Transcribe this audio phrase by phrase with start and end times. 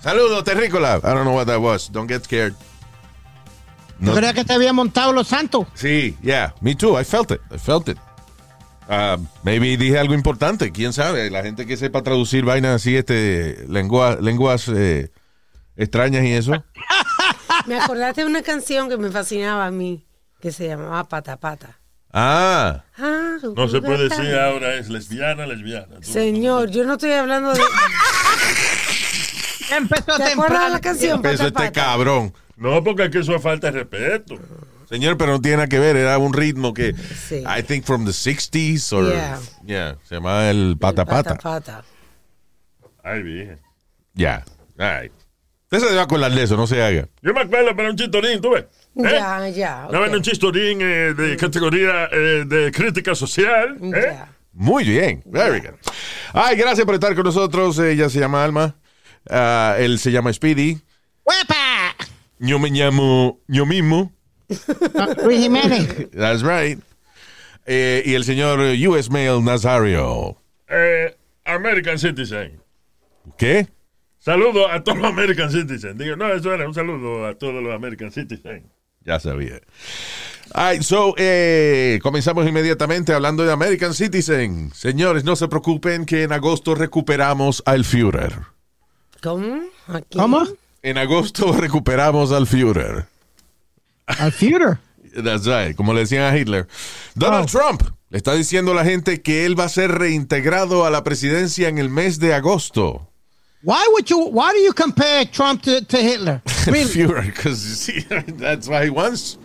[0.00, 0.98] Saludos, Terrícola.
[0.98, 1.90] I don't know what that was.
[1.90, 2.54] Don't get scared.
[4.00, 5.66] Yo creía que te había montado los santos.
[5.74, 6.98] Sí, yeah, me too.
[6.98, 7.40] I felt it.
[7.52, 7.98] I felt it.
[8.88, 10.72] Uh, maybe dije algo importante.
[10.72, 11.30] Quién sabe.
[11.30, 15.12] La gente que sepa traducir vainas así, este, lengua, lenguas eh,
[15.76, 16.64] extrañas y eso.
[17.66, 20.04] Me acordaste de una canción que me fascinaba a mí,
[20.40, 21.78] que se llamaba Pata Pata.
[22.12, 26.00] Ah, Ah, No se puede decir ahora es lesbiana, lesbiana.
[26.00, 27.60] Tú- Señor, yo no estoy hablando de.
[29.70, 30.80] Empezó ¿Te acuerdas de la temprano.
[30.82, 31.22] canción?
[31.22, 31.72] Pata este Pata?
[31.72, 32.34] cabrón.
[32.56, 34.38] No, porque aquí eso es falta de respeto.
[34.88, 35.96] Señor, pero no tiene nada que ver.
[35.96, 37.42] Era un ritmo que, Sí.
[37.46, 39.38] I think from the 60s or, Yeah.
[39.64, 41.36] yeah, se llamaba el pata pata.
[41.36, 41.82] Pata.
[43.02, 43.58] Ay, virgen.
[44.14, 44.44] Ya,
[44.78, 45.12] all right.
[45.64, 47.08] Usted se debe acordar de eso, no se haga.
[47.22, 48.66] Yo me acuerdo para un chistorín, ¿tú ves?
[48.96, 49.02] ¿Eh?
[49.02, 49.86] Ya, ya.
[49.88, 50.16] Una vez ok.
[50.16, 53.76] un chistorín eh, de categoría eh, de crítica social.
[53.82, 54.12] ¿eh?
[54.12, 54.28] Ya.
[54.52, 55.74] Muy bien, very good.
[56.34, 57.78] Ay, gracias por estar con nosotros.
[57.78, 58.76] Ella se llama Alma.
[59.28, 60.78] Ah, él se llama Speedy.
[61.24, 61.96] ¡Huepa!
[62.38, 64.12] Yo me llamo yo mismo.
[65.24, 66.10] Luis Jiménez.
[66.10, 66.78] That's right.
[67.64, 70.36] Eh, y el señor US Mail Nazario.
[70.68, 72.60] Eh, American Citizen.
[73.38, 73.68] ¿Qué?
[74.18, 75.96] Saludo a todos los American Citizen.
[75.96, 78.70] Digo, no, eso era un saludo a todos los American Citizen.
[79.04, 79.60] Ya sabía.
[80.54, 84.70] All right, so, eh, comenzamos inmediatamente hablando de American Citizen.
[84.74, 88.34] Señores, no se preocupen que en agosto recuperamos al Führer.
[89.22, 89.60] ¿Cómo?
[89.88, 90.18] Aquí.
[90.18, 90.46] ¿Cómo?
[90.82, 93.06] En agosto recuperamos al Führer.
[94.06, 94.78] Al Führer.
[95.24, 96.66] That's right, como le decían a Hitler.
[97.14, 97.58] Donald Oh.
[97.58, 101.02] Trump le está diciendo a la gente que él va a ser reintegrado a la
[101.04, 103.08] presidencia en el mes de agosto.
[103.64, 104.18] Why would you?
[104.30, 106.42] Why do you compare Trump to, to Hitler?
[106.66, 106.90] Really?
[106.92, 107.86] Führer, because
[108.38, 109.38] that's what he wants.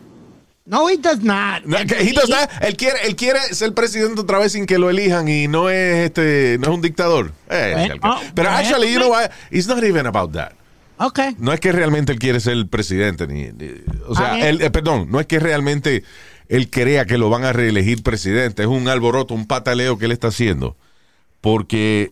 [0.66, 1.66] No, he does not.
[1.66, 2.50] No, he does not.
[2.62, 6.08] Él quiere, él quiere ser presidente otra vez sin que lo elijan y no es
[6.08, 7.32] este, no es un dictador.
[7.50, 8.58] Eh, Bueno, pero bueno.
[8.58, 9.32] actually, you know what?
[9.50, 10.54] It's not even about that.
[11.00, 11.36] Okay.
[11.38, 14.62] No es que realmente él quiere ser el presidente, ni, ni- o sea, Ah, él,
[14.62, 16.04] eh, perdón, no es que realmente
[16.50, 18.64] él crea que lo van a reelegir presidente.
[18.64, 20.76] Es un alboroto, un pataleo que él está haciendo.
[21.40, 22.12] Porque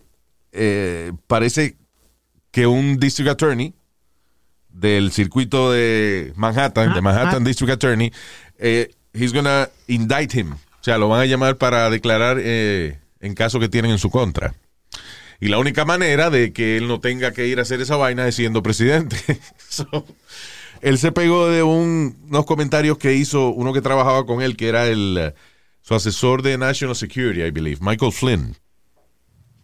[0.53, 1.75] eh, parece
[2.55, 3.73] que un district attorney
[4.69, 7.45] del circuito de Manhattan, de Ah, Manhattan ah.
[7.45, 8.13] District Attorney,
[8.57, 10.53] eh, he's gonna indict him.
[10.53, 14.09] O sea, lo van a llamar para declarar eh, en caso que tienen en su
[14.09, 14.53] contra.
[15.41, 18.25] Y la única manera de que él no tenga que ir a hacer esa vaina
[18.25, 19.17] es siendo presidente.
[19.69, 20.05] So,
[20.79, 24.69] él se pegó de un- unos comentarios que hizo uno que trabajaba con él, que
[24.69, 25.33] era el
[25.81, 28.55] su asesor de National Security, I believe, Michael Flynn.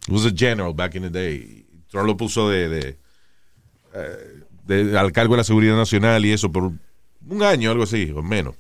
[0.10, 1.61] He was a general back in the day.
[1.92, 2.98] Trump lo puso de, de,
[3.94, 6.72] eh, de- al cargo de la seguridad nacional y eso por
[7.28, 8.56] un año, algo así, o menos.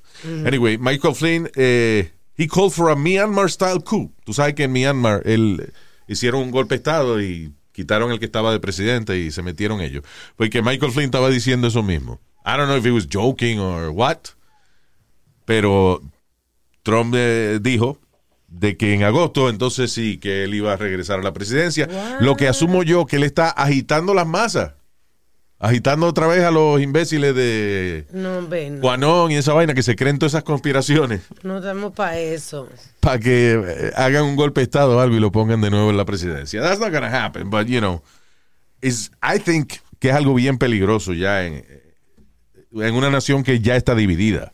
[0.45, 4.11] Anyway, Michael Flynn, eh, he called for a Myanmar style coup.
[4.23, 5.73] Tú sabes que en Myanmar él,
[6.07, 9.81] hicieron un golpe de estado y quitaron el que estaba de presidente y se metieron
[9.81, 10.03] ellos.
[10.35, 12.19] Porque Michael Flynn estaba diciendo eso mismo.
[12.45, 14.17] I don't know if he was joking or what,
[15.45, 16.01] pero
[16.83, 17.97] Trump eh, dijo
[18.53, 21.87] de que en agosto entonces sí que él iba a regresar a la presidencia.
[22.19, 24.73] Lo que asumo yo que él está agitando las masas.
[25.57, 28.81] Agitando otra vez a los imbéciles de No, ven.
[28.81, 32.67] Juanón y esa vaina que se creen todas esas conspiraciones No estamos para eso.
[32.99, 35.89] para que eh, hagan un golpe de estado o algo y lo pongan de nuevo
[35.91, 36.61] en la presidencia.
[36.61, 38.01] That's not gonna happen, but you know,
[38.81, 41.63] is I think que es algo bien peligroso ya en,
[42.73, 44.51] en una nación que ya está dividida,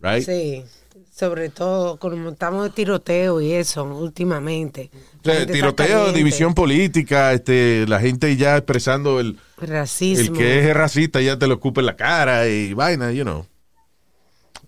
[0.00, 0.24] right?
[0.24, 0.64] Sí.
[1.14, 4.90] Sobre todo, como estamos de tiroteo y eso últimamente.
[5.20, 10.36] O sea, tiroteo, división política, este, la gente ya expresando el, el Racismo.
[10.36, 13.46] que es racista ya te lo escupe en la cara y vaina, you know.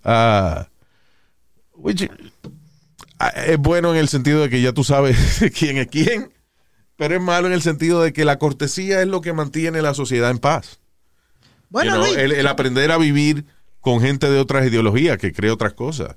[0.05, 0.69] Ah,
[1.75, 2.09] which,
[3.19, 5.17] ah, es bueno en el sentido de que ya tú sabes
[5.59, 6.31] quién es quién,
[6.95, 9.93] pero es malo en el sentido de que la cortesía es lo que mantiene la
[9.93, 10.79] sociedad en paz.
[11.67, 13.43] Bueno, You know, Luis, el, el aprender a vivir
[13.81, 16.15] con gente de otras ideologías que cree otras cosas.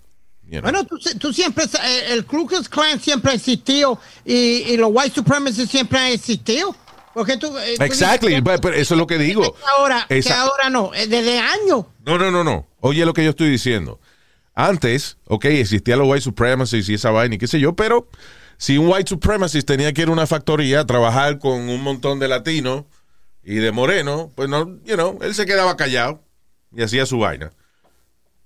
[0.50, 0.62] You know.
[0.62, 5.14] bueno, tú, tú siempre, eh, el Ku Klan siempre ha existido y, y los white
[5.14, 6.74] supremacists siempre han existido.
[7.14, 9.42] Porque tú, eh, tú Exactly, dices but- but eso es lo que digo.
[9.42, 11.86] que ahora, que ahora no, eh, desde años.
[12.04, 12.66] No, no, no, no.
[12.80, 13.98] Oye lo que yo estoy diciendo.
[14.54, 18.08] antes, ok, existía los white supremacists y esa vaina y qué sé yo, pero
[18.58, 22.18] si un white supremacist tenía que ir a una factoría a trabajar con un montón
[22.18, 22.84] de latinos
[23.42, 26.22] y de morenos, pues no, you know, él se quedaba callado
[26.76, 27.52] y hacía su vaina.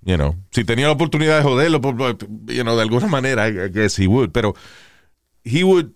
[0.05, 1.81] You know, si tenía la oportunidad de joderlo,
[2.45, 4.53] you know, de alguna manera, I guess he would, pero
[5.43, 5.87] he would,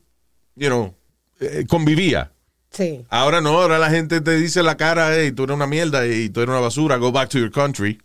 [0.56, 0.96] you know,
[1.40, 2.32] eh, convivía.
[2.72, 3.06] Sí.
[3.10, 6.08] Ahora no, ahora la gente te dice en la cara, hey, tú eres una mierda
[6.08, 8.02] y tú eres una basura, go back to your country.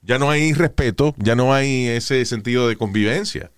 [0.00, 3.50] Ya no hay respeto, ya no hay ese sentido de convivencia.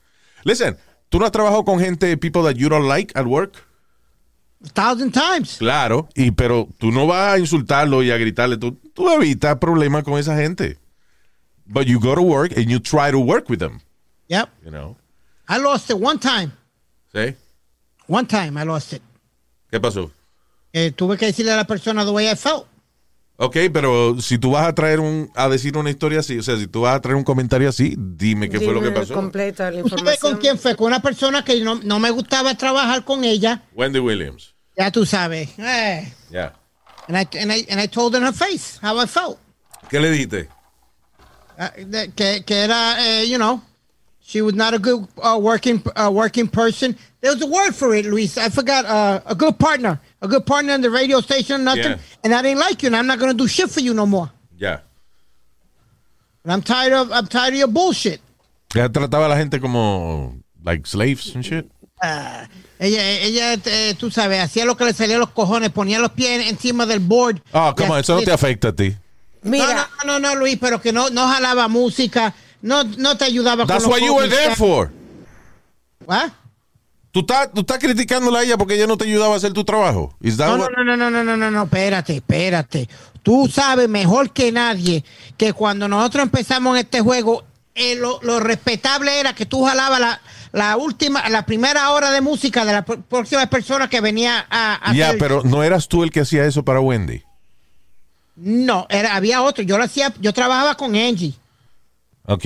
[0.43, 0.76] Listen,
[1.08, 3.64] ¿tú no has trabajado con gente, people that you don't like at work?
[4.64, 5.58] A thousand times.
[5.58, 10.03] Claro, y pero tú no vas a insultarlo y a gritarle, tú, tú evitas problemas
[10.03, 10.79] con esa gente.
[11.68, 13.80] But you go to work and you try to work with them,
[14.28, 14.48] Yep.
[14.64, 14.96] you know.
[15.48, 16.52] I lost it one time.
[17.12, 17.34] ¿Sí?
[18.08, 19.02] One time I lost it.
[19.70, 20.10] ¿Qué pasó?
[20.72, 22.66] Eh, tuve que decirle a la persona the way I felt.
[23.38, 26.56] Ok, pero si tú vas a traer un, a decir una historia así, o sea,
[26.56, 29.12] si tú vas a traer un comentario así, dime qué fue lo que Dime pasó.
[29.14, 30.32] completo la ¿Tú sabes información.
[30.32, 30.74] con quién fue?
[30.76, 33.62] Con una persona que no, no me gustaba trabajar con ella.
[33.74, 34.54] Wendy Williams.
[34.76, 35.50] Ya tú sabes.
[35.58, 36.54] Eh, Ya.
[37.08, 39.38] and, I, and, I, and I told her in her face how I felt.
[39.90, 40.48] ¿Qué le diste?
[41.58, 41.69] Uh,
[42.14, 43.62] que, que era, eh, you know,
[44.20, 46.97] she was not a good uh, working uh, working person.
[47.20, 48.37] There was a word for it, Luis.
[48.37, 48.85] I forgot.
[48.85, 51.82] Uh, a good partner, a good partner in the radio station, nothing.
[51.93, 51.99] Yeah.
[52.25, 54.31] And I didn't like you, and I'm not gonna do shit for you no more.
[54.58, 54.79] Ya.
[56.44, 58.20] And I'm tired of I'm tired of your bullshit.
[58.75, 61.70] Ya trataba a la gente como, like, slaves and shit.
[62.79, 66.11] Ella, ella, eh, tú sabes, hacía lo que le salía a los cojones, ponía los
[66.12, 67.41] pies encima del board.
[67.55, 68.94] Ah, Y come on, eso no te afecta a ti.
[69.46, 73.25] Mira, No, no, no, no, Luis, pero que no, no jalaba música, no, no te
[73.25, 74.93] ayudaba That's con los what you were there for.
[76.08, 76.31] ¿Ah?
[77.10, 79.64] Tú estás, tú estás criticándola a ella porque ella no te ayudaba a hacer tu
[79.64, 80.14] trabajo.
[80.20, 82.88] No, what- no, no, no, no, no, no, no, espérate, espérate.
[83.22, 85.04] Tú sabes mejor que nadie
[85.37, 87.44] que cuando nosotros empezamos en este juego,
[87.75, 90.20] eh, lo, lo respetable era que tú jalabas la,
[90.52, 94.90] la última, la primera hora de música de la pr- próxima persona que venía a,
[94.90, 97.22] a Ya, hacer- pero no eras tú el que hacía eso para Wendy.
[98.36, 99.64] No, era, había otro.
[99.64, 101.34] Yo lo hacía, yo trabajaba con Angie.
[102.24, 102.44] Ok.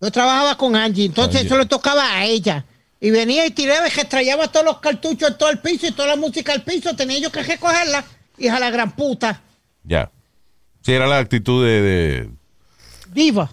[0.00, 1.46] Yo trabajaba con Angie, entonces Angie.
[1.46, 2.64] eso le tocaba a ella.
[3.00, 6.08] Y venía y tiraba y extrañaba todos los cartuchos en todo el piso y toda
[6.08, 6.94] la música al piso.
[6.96, 8.04] Tenía yo que recogerla,
[8.38, 9.40] hija la gran puta.
[9.84, 10.10] Ya.
[10.82, 12.30] Sí, era la actitud de, de,
[13.12, 13.50] Diva.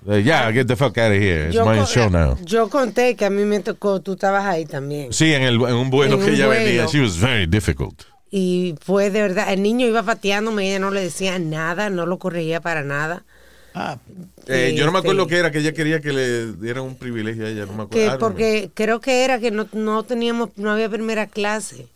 [0.53, 1.47] get the fuck out of here.
[1.47, 2.37] It's yo, my show now.
[2.43, 5.11] yo conté que a mí me tocó, tú estabas ahí también.
[5.11, 6.63] Sí, en, el, en un vuelo En que un ella vuelo.
[6.63, 6.85] venía.
[6.85, 8.03] She was very difficult.
[8.31, 12.19] Y fue de verdad, el niño iba pateándome, ella no le decía nada, no lo
[12.19, 13.25] corregía para nada.
[13.73, 13.99] Ah,
[14.47, 16.97] Eh, yo no me Este, acuerdo qué era, que ella quería que le dieran un
[16.97, 17.65] privilegio a ella.
[17.65, 17.89] No me acuerdo.
[17.89, 18.17] Que know.
[18.17, 21.89] porque creo que era que no, no teníamos, no había primera clase.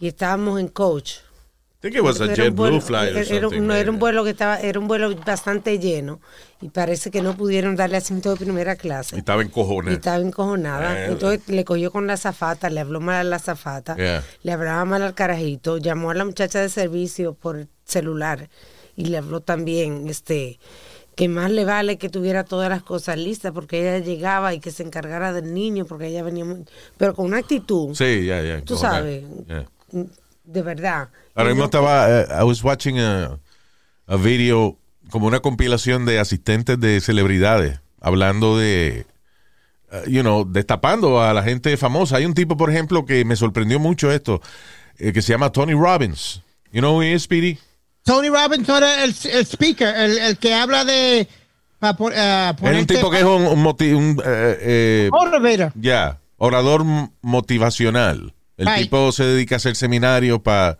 [0.00, 1.20] Y estábamos en coach.
[1.84, 4.30] Think it was a Era un vuelo- flight or era- no, era un vuelo que
[4.30, 6.18] estaba, era un vuelo bastante lleno
[6.62, 9.18] y parece que no pudieron darle asiento de primera Y clase.
[9.18, 9.94] estaba Y encojonada.
[9.94, 11.02] estaba encojonada.
[11.04, 14.24] Eh, Entonces le cogió con la zafata, le habló mal a la zafata, Yeah.
[14.42, 18.48] le hablaba mal al carajito, llamó a la muchacha de servicio por celular
[18.96, 20.58] y le habló también, este,
[21.16, 24.70] que más le vale que tuviera todas las cosas listas porque ella llegaba y que
[24.70, 26.64] se encargara del niño porque ella venía muy,
[26.96, 28.62] pero con una actitud, Sí, ya, ya.
[28.62, 29.22] tú sabes.
[30.44, 31.08] De verdad.
[31.34, 33.38] Ahora mismo estaba, eh, I was watching a,
[34.06, 34.76] a video,
[35.10, 39.06] como una compilación de asistentes de celebridades, hablando de,
[39.92, 42.16] uh, you know, destapando a la gente famosa.
[42.16, 44.40] Hay un tipo, por ejemplo, que me sorprendió mucho esto,
[44.98, 46.42] eh, que se llama Tony Robbins.
[46.72, 47.58] You know who he is, Speedy?
[48.04, 51.26] Tony Robbins no era el, el speaker, el, el que habla de.
[51.78, 56.84] pa eh, Es un tipo que es un, un moti- un, eh, eh, ya, orador
[57.22, 58.34] motivacional.
[58.56, 58.82] El Right.
[58.84, 60.78] tipo se dedica a hacer seminarios para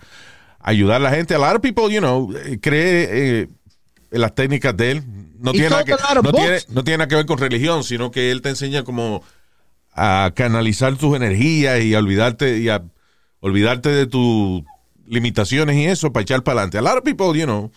[0.61, 1.35] ayudar a la gente.
[1.35, 3.09] A lot of people, you know, eh, cree
[3.43, 3.49] eh,
[4.11, 5.03] en las técnicas de él.
[5.39, 8.11] No He tiene, nada que, no, tiene, no tiene nada que ver con religión, sino
[8.11, 9.23] que él te enseña como
[9.93, 12.83] a canalizar tus energías y a olvidarte, y a
[13.41, 14.63] olvidarte de tus
[15.07, 16.79] limitaciones y eso para echar para adelante.
[16.79, 17.71] A lot of people, you know,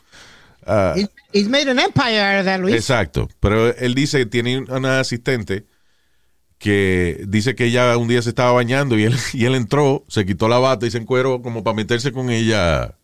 [0.66, 2.76] uh, He's, he's made an empire out of that, Luis.
[2.76, 3.28] Exacto.
[3.40, 5.66] Pero él dice que tiene una asistente
[6.58, 10.26] que dice que ella un día se estaba bañando y él, y él entró, se
[10.26, 12.96] quitó la bata y se encueró como para meterse con ella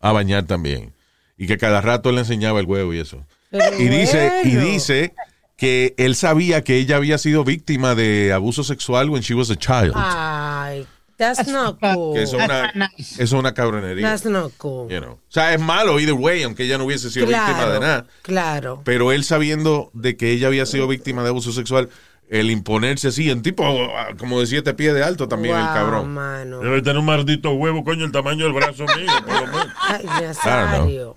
[0.00, 0.94] a bañar también.
[1.36, 3.24] Y que cada rato él le enseñaba el huevo y eso.
[3.50, 5.14] Pero Y dice, y dice
[5.56, 9.56] que él sabía que ella había sido víctima de abuso sexual when she was a
[9.56, 9.92] child.
[9.96, 12.14] Ay, that's not cool.
[12.14, 13.14] que eso es una, That's not nice.
[13.14, 14.08] eso es una cabronería.
[14.08, 14.88] That's not cool.
[14.88, 15.12] you know.
[15.14, 18.06] O sea, es malo either way, aunque ella no hubiese sido víctima de nada.
[18.22, 18.82] claro.
[18.84, 21.88] Pero él sabiendo de que ella había sido víctima de abuso sexual,
[22.30, 26.12] el imponerse así, en tipo ah, como de siete pies de alto también el cabrón.
[26.12, 26.60] mano.
[26.60, 29.68] Debe tener un maldito huevo, coño, el tamaño del brazo mío, por lo menos.
[29.80, 31.16] Ay, Nazario.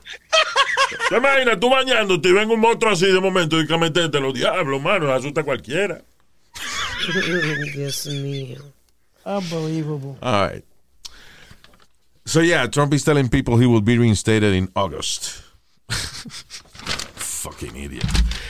[1.10, 4.34] ¿Te imaginas tú bañándote y ven un monstruo así de momento y que meterte los
[4.34, 5.12] diablos, mano?
[5.12, 6.02] Asusta a cualquiera.
[7.76, 8.62] Dios mío.
[9.26, 10.18] Unbelievable.
[10.22, 10.64] All right.
[12.26, 15.42] So yeah, Trump is telling people he will be reinstated in August.
[15.90, 18.06] Fucking idiot.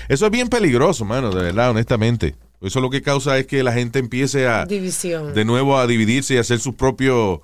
[0.09, 2.35] Eso es bien peligroso, mano, de verdad, honestamente.
[2.61, 5.33] Eso lo que causa es que la gente empiece a División.
[5.33, 7.39] de nuevo a dividirse y hacer sus propios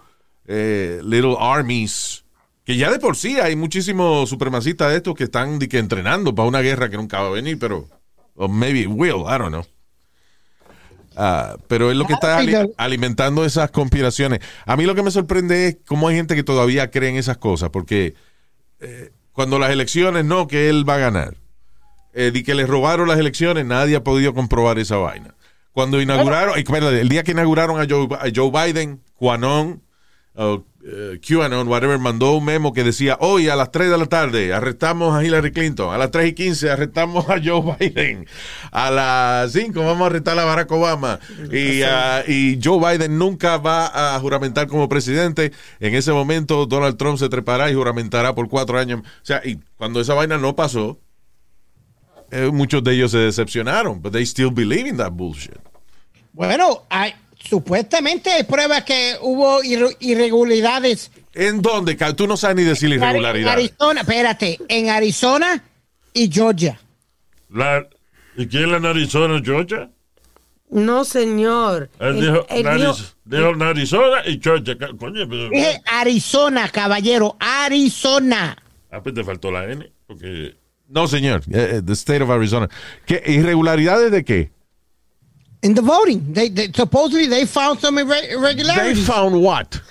[0.47, 2.23] eh, little armies.
[2.63, 6.35] Que ya de por sí hay muchísimos supremacistas de estos que están de que entrenando
[6.35, 7.87] para una guerra que nunca va a venir, pero.
[8.35, 9.65] O maybe it will, I don't know.
[11.15, 14.39] Ah, pero es lo que está ali- alimentando esas conspiraciones.
[14.67, 17.37] A mí lo que me sorprende es cómo hay gente que todavía cree en esas
[17.37, 18.13] cosas, porque
[18.79, 21.33] eh, cuando las elecciones, no, que él va a ganar.
[22.19, 25.35] Eh, di que le robaron las elecciones, nadie ha podido comprobar esa vaina.
[25.71, 26.63] Cuando inauguraron, eh,
[26.99, 29.83] el día que inauguraron a Joe, a Joe Biden, QAnon,
[30.33, 34.07] o, eh, QAnon, whatever, mandó un memo que decía, hoy a las 3 de la
[34.07, 38.25] tarde arrestamos a Hillary Clinton, a las 3 y 15 arrestamos a Joe Biden,
[38.71, 41.19] a las 5 vamos a arrestar a Barack Obama,
[41.51, 45.51] y, ah, y Joe Biden nunca va a juramentar como presidente.
[45.79, 49.01] En ese momento Donald Trump se trepará y juramentará por cuatro años.
[49.01, 50.97] O sea, y cuando esa vaina no pasó,
[52.31, 55.55] eh, muchos de ellos se decepcionaron, but they still believe in that bullshit.
[56.33, 61.11] Bueno, hay, supuestamente hay pruebas que hubo irre- irregularidades.
[61.33, 61.95] ¿En dónde?
[62.15, 63.53] Tú no sabes ni decir En irregularidad.
[63.53, 65.63] Arizona, espérate, en Arizona
[66.13, 66.79] y Georgia.
[67.49, 67.87] La,
[68.35, 69.89] ¿Y quién es la narizona, Georgia?
[70.69, 71.89] No, señor.
[71.99, 74.75] Él El- dijo, él nariz, dijo- dijo Narizona y Georgia.
[74.99, 75.49] Coño, pero.
[75.49, 78.57] Dije Arizona, caballero, Arizona.
[78.91, 79.89] Ah, pues te faltó la N.
[80.05, 80.55] Porque.
[80.89, 81.41] No, señor.
[81.51, 82.69] Eh, the state of Arizona.
[83.05, 84.51] ¿Qué, ¿Irregularidades de qué?
[85.63, 89.05] In the voting, they, they supposedly they found some irre- They irregularities.
[89.05, 89.81] found what?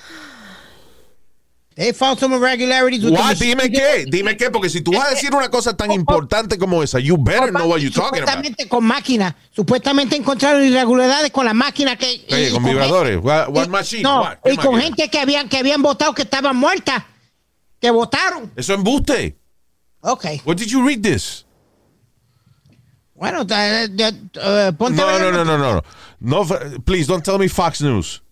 [1.74, 3.04] They found some irregularities.
[3.04, 3.34] with the What?
[3.38, 3.58] machine.
[3.58, 4.04] Dime qué.
[4.10, 7.18] Dime qué, porque si tú vas a decir una cosa tan importante como esa, you
[7.18, 8.28] better know what you're talking about.
[8.38, 9.36] Supuestamente con máquina.
[9.54, 12.24] Supuestamente encontraron irregularidades con la máquina que.
[12.32, 13.18] Oye, con vibradores.
[13.22, 14.02] What, what y- machine?
[14.02, 14.38] No, What?
[14.42, 17.02] ¿Qué y con gente que habían, que habían votado que estaban muertas.
[17.78, 18.50] Que votaron.
[18.56, 19.36] Eso es embuste.
[20.06, 20.24] Ok.
[20.44, 21.44] What did you read this?
[23.14, 25.82] Bueno, eh, ponte No, no, no, no, no.
[26.20, 28.22] No, f- please don't tell me Fox News.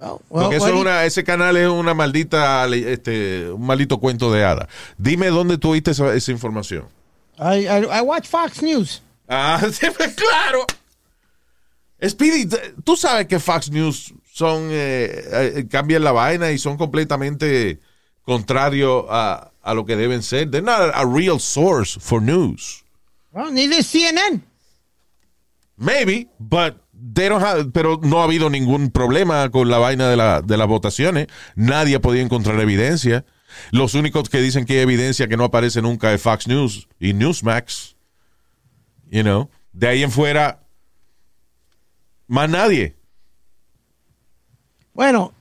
[0.00, 4.32] Oh, well, Porque eso es una, ese canal es una maldita, este, un maldito cuento
[4.32, 4.68] de hada.
[4.98, 6.86] Dime dónde tú oíste esa, esa información.
[7.38, 9.00] I, I, I watch Fox News.
[9.28, 9.58] Ah,
[9.96, 10.66] pues, claro.
[12.06, 12.48] Speedy,
[12.84, 17.78] tú sabes que Fox News son, eh, cambian la vaina y son completamente
[18.24, 20.50] contrarios a, a lo que deben ser.
[20.50, 22.84] They're not a, real source for news.
[23.32, 24.42] Well, neither is CNN.
[25.78, 30.16] Maybe, but they don't have, pero no ha habido ningún problema con la vaina de,
[30.16, 31.28] la, de las votaciones.
[31.56, 33.24] Nadie ha podido encontrar evidencia.
[33.70, 37.12] Los únicos que dicen que hay evidencia que no aparece nunca es Fox News y
[37.14, 37.96] Newsmax.
[39.10, 40.62] You know, de ahí en fuera,
[42.26, 42.96] más nadie.
[44.94, 45.34] Bueno,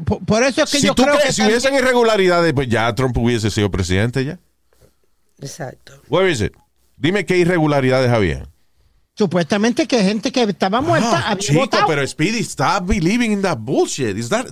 [0.00, 2.68] por, por eso es que Si yo tú creo crees, que si hubiesen irregularidades, pues
[2.68, 4.38] ya Trump hubiese sido presidente ya.
[5.40, 6.00] Exacto.
[6.08, 6.52] Where is it?
[6.96, 8.46] Dime qué irregularidades había.
[9.16, 11.86] supuestamente que gente que estaba muerta Ah, había chico, votado.
[11.86, 14.16] pero Speedy, stop believing in that bullshit.
[14.16, 14.46] Is that-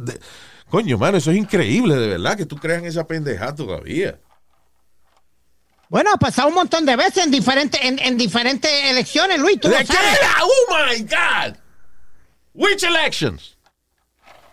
[0.71, 4.19] coño, mano, eso es increíble, de verdad, que tú creas en esa pendejada todavía.
[5.89, 9.61] Bueno, ha pasado un montón de veces en diferentes en, en diferentes elecciones, Luis.
[9.61, 10.19] Tú ¿De lo qué sabes.
[10.19, 10.31] era?
[10.43, 11.57] Oh my God.
[12.55, 13.57] Which elections?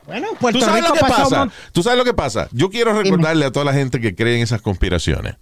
[0.06, 1.52] Bueno, ¿Tú sabes Rico lo que pasa?
[1.72, 2.50] ¿Tú sabes lo que pasa?
[2.52, 5.36] Yo quiero recordarle a toda la gente que cree en esas conspiraciones.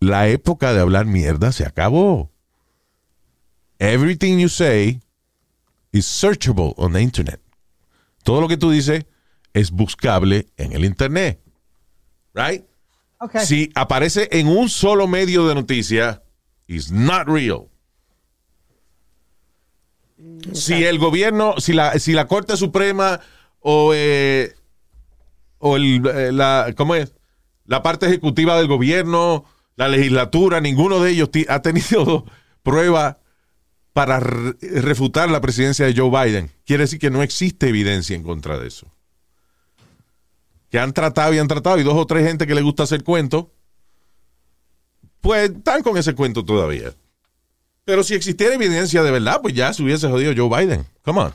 [0.00, 2.30] La época de hablar mierda se acabó.
[3.78, 5.00] Everything you say
[5.92, 7.40] is searchable on the internet.
[8.24, 9.06] Todo lo que tú dices
[9.52, 11.40] es buscable en el internet.
[12.34, 12.64] Right?
[13.20, 13.38] Ok.
[13.38, 16.22] Si aparece en un solo medio de noticia,
[16.66, 17.68] is not real.
[20.54, 23.20] Si el gobierno, si la, si la Corte Suprema
[23.60, 24.54] o, eh,
[25.58, 27.14] o el, eh, la, ¿cómo es?
[27.64, 29.44] La parte ejecutiva del gobierno,
[29.76, 32.24] la legislatura, ninguno de ellos ha tenido
[32.62, 33.18] prueba
[33.92, 36.50] para re- refutar la presidencia de Joe Biden.
[36.64, 38.86] Quiere decir que no existe evidencia en contra de eso.
[40.70, 43.02] Que han tratado y han tratado, y dos o tres gente que le gusta hacer
[43.02, 43.46] cuentos,
[45.20, 46.92] pues están con ese cuento todavía.
[47.88, 50.86] Pero si existiera evidencia de verdad, pues ya se hubiese jodido Joe Biden.
[51.02, 51.32] Come on.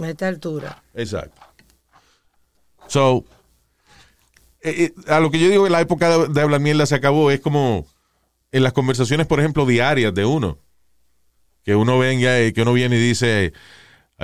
[0.00, 0.80] A esta altura.
[0.94, 1.42] Exacto.
[2.86, 3.24] So,
[4.60, 6.94] eh, eh, a lo que yo digo que la época de, de hablar mierda se
[6.94, 7.88] acabó es como
[8.52, 10.60] en las conversaciones, por ejemplo, diarias de uno.
[11.64, 13.52] Que uno venga y que uno viene y dice,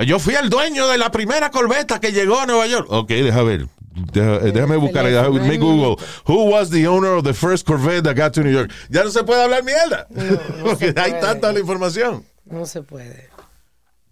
[0.07, 2.87] yo fui el dueño de la primera corbeta que llegó a Nueva York.
[2.89, 3.67] Ok, deja ver.
[3.95, 5.05] Deja- eh, déjame buscar.
[5.05, 6.03] déjame hay Google.
[6.25, 8.71] Who was the owner of the first Corvette that got to New York?
[8.89, 10.07] Ya no se puede hablar mierda.
[10.09, 12.25] no Porque hay tanta la información.
[12.45, 13.29] No se puede.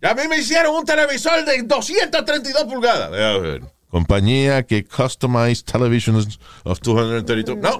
[0.03, 3.11] A mí me hicieron un televisor de 232 pulgadas.
[3.11, 3.61] Déjame ver.
[3.89, 7.57] Compañía que customized televisions of 232.
[7.57, 7.79] No.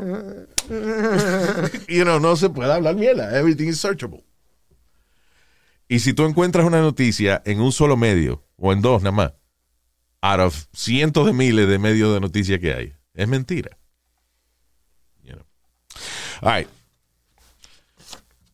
[1.88, 3.38] you know, no se puede hablar mierda.
[3.38, 4.24] Everything is searchable.
[5.88, 9.34] Y si tú encuentras una noticia en un solo medio, o en dos nada más,
[10.22, 13.78] out of cientos de miles de medios de noticias que hay, es mentira.
[15.24, 15.46] You know.
[16.42, 16.68] All right.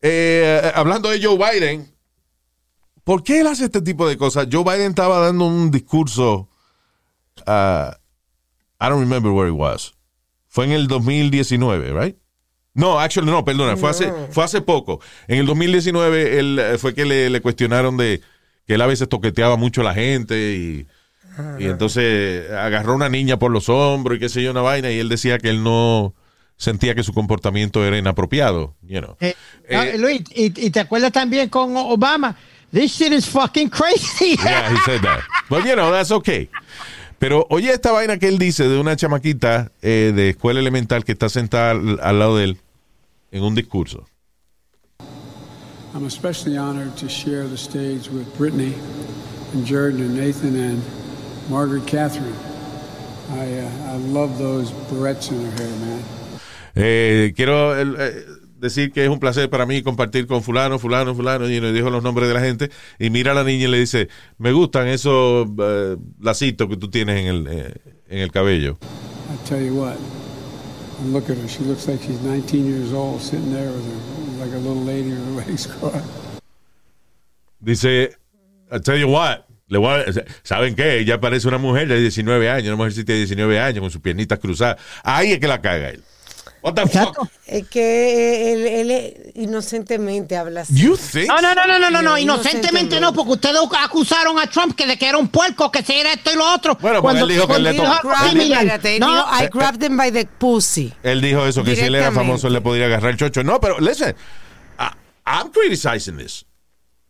[0.00, 1.92] Eh, hablando de Joe Biden,
[3.04, 4.48] ¿por qué él hace este tipo de cosas?
[4.50, 6.48] Joe Biden estaba dando un discurso,
[7.46, 7.90] uh,
[8.80, 9.94] I don't remember where it was.
[10.46, 12.16] Fue en el 2019, right?
[12.74, 15.00] No, actually no, perdona, fue hace, fue hace poco.
[15.26, 18.22] En el 2019 él, eh, fue que le, le cuestionaron de
[18.66, 20.86] que él a veces toqueteaba mucho a la gente y,
[21.58, 24.90] y entonces agarró a una niña por los hombros y qué sé yo, una vaina,
[24.90, 26.14] y él decía que él no
[26.56, 29.16] sentía que su comportamiento era inapropiado, you know.
[29.20, 29.34] Eh,
[29.68, 32.34] Eh, ah, Luis, y, y te acuerdas también con Obama.
[32.72, 34.36] This shit is fucking crazy.
[34.44, 35.20] Yeah, he said that.
[35.48, 36.48] But you know, that's okay.
[37.18, 41.12] Pero oye esta vaina que él dice de una chamaquita eh, de escuela elemental que
[41.12, 42.58] está sentada al, al lado de él
[43.30, 44.06] en un discurso.
[45.94, 48.74] I'm especially honored to share the stage with Brittany
[49.54, 50.82] and Jordan and Nathan and
[51.48, 52.36] Margaret Catherine.
[53.30, 56.02] I, uh, I love those barrettes in her hair, man.
[56.74, 58.24] Eh, quiero eh,
[58.58, 61.90] decir que es un placer para mí compartir con fulano, fulano, fulano, y nos dijo
[61.90, 64.88] los nombres de la gente, y mira a la niña y le dice, me gustan
[64.88, 67.74] esos eh, lacitos que tú tienes en el, eh,
[68.08, 68.78] en el cabello.
[69.30, 69.96] I tell you what,
[71.00, 71.48] and look at her.
[71.48, 75.10] She looks like she's 19 years old, sitting there with her, like a little lady
[75.10, 76.04] with her legs crossed.
[77.62, 78.14] Dice,
[78.70, 80.04] I tell you what, le voy a-
[80.42, 80.98] ¿saben qué?
[80.98, 84.38] Ella parece una mujer de 19 años, una mujercita de 19 años con sus piernitas
[84.38, 84.76] cruzadas.
[85.02, 86.02] Ahí es que la caga él.
[86.60, 87.20] What the Exacto.
[87.22, 87.30] fuck?
[87.46, 90.74] Es que él, él- él inocentemente habla así.
[90.74, 91.28] You think?
[91.28, 94.84] No, no, no, no, no, no, no, inocentemente no, porque ustedes acusaron a Trump que
[94.84, 96.76] de que era un puerco, que se era esto y lo otro.
[96.80, 98.60] Bueno, porque él dijo que cuando le dijo to- algo Grab- similar.
[98.64, 100.92] espérate, él No, I grabbed them by the pussy.
[101.04, 103.44] Él dijo eso, que si él era famoso él le podría agarrar el chocho.
[103.44, 104.16] No, pero listen,
[104.80, 104.90] I-
[105.26, 106.44] I'm criticizing this.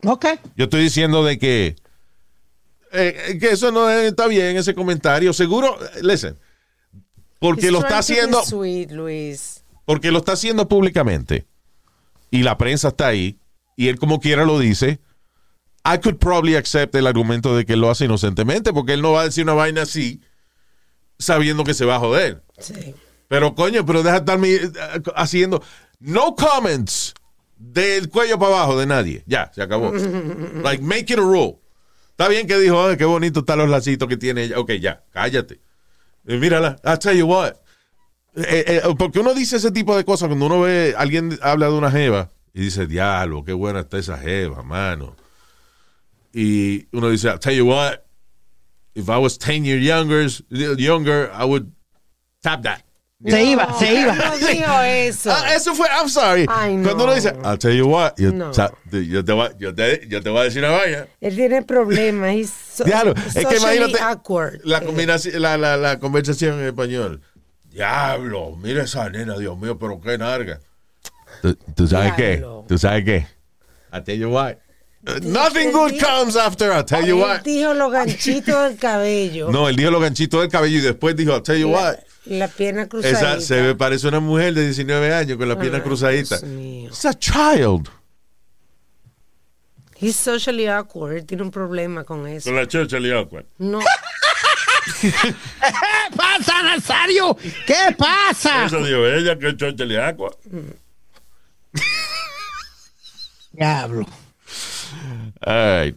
[0.04, 0.26] ok.
[0.56, 1.76] Yo estoy diciendo de que
[2.92, 5.32] eh, que eso no está bien, ese comentario.
[5.32, 6.38] Seguro, listen,
[7.38, 9.64] porque He's lo está haciendo, Sweet, Luis.
[9.84, 11.46] porque lo está haciendo públicamente
[12.30, 13.38] y la prensa está ahí
[13.76, 15.00] y él como quiera lo dice.
[15.84, 19.12] I could probably accept el argumento de que él lo hace inocentemente porque él no
[19.12, 20.20] va a decir una vaina así
[21.18, 22.42] sabiendo que se va a joder.
[22.58, 22.94] Sí.
[23.28, 24.70] Pero coño, pero deja eh,
[25.14, 25.62] haciendo
[26.00, 27.14] no comments
[27.56, 29.22] del cuello para abajo de nadie.
[29.26, 29.92] Ya, se acabó.
[30.62, 31.58] like, make it a rule.
[32.18, 34.58] Está bien que dijo, "Ay, qué bonito están los lacitos que tiene ella.
[34.58, 35.60] Ok, ya, cállate.
[36.26, 37.52] Eh, mírala, I'll tell you what.
[38.34, 41.74] Eh, eh, porque uno dice ese tipo de cosas cuando uno ve, alguien habla de
[41.74, 45.14] una jeva y dice, diablo, qué buena está esa jeva, mano.
[46.32, 48.00] Y uno dice, I'll tell you what,
[48.96, 50.26] if I was 10 years younger,
[50.76, 51.70] younger I would
[52.42, 52.82] tap that.
[53.26, 54.14] Se iba, se iba.
[54.14, 55.32] No dijo eso.
[55.32, 56.46] Ah, eso fue, I'm sorry.
[56.48, 56.84] Ay, no.
[56.84, 58.52] Cuando uno dice, I'll tell you what, yo, No.
[58.52, 61.06] yo, te, voy, yo, te, yo te voy a decir una vaina.
[61.20, 62.30] Él tiene problemas.
[62.36, 64.60] He's so, Diablo, es que imagínate awkward.
[64.62, 67.20] la, combinación, la, la, la conversación en español.
[67.64, 70.60] Diablo, mira esa nena, Dios mío, pero qué narga.
[71.42, 72.62] ¿Tú, tú sabes Diablo.
[72.66, 72.68] qué?
[72.74, 73.26] ¿Tú sabes qué?
[73.92, 74.54] I'll tell you what.
[75.22, 77.40] Nothing él good dijo- comes after I'll tell you él what.
[77.42, 79.50] dijo los ganchitos del cabello.
[79.50, 81.96] No, él dijo los ganchitos del cabello y después dijo, I'll tell you what.
[82.28, 83.36] La, pierna cruzadita.
[83.36, 86.38] Esa se ve, parece una mujer de 19 años con la pierna cruzadita.
[86.38, 86.88] Dios mío.
[86.88, 87.88] It's a child.
[90.00, 91.26] He's socially awkward.
[91.26, 92.50] Tiene un problema con eso.
[92.50, 93.80] Con la chocha liado, No.
[95.00, 95.12] ¿Qué
[96.16, 97.36] pasa, Nazario?
[97.66, 98.66] ¿Qué pasa?
[98.66, 100.38] Eso dijo ella, que chocha liado.
[103.52, 104.06] Diablo.
[105.44, 105.96] All right.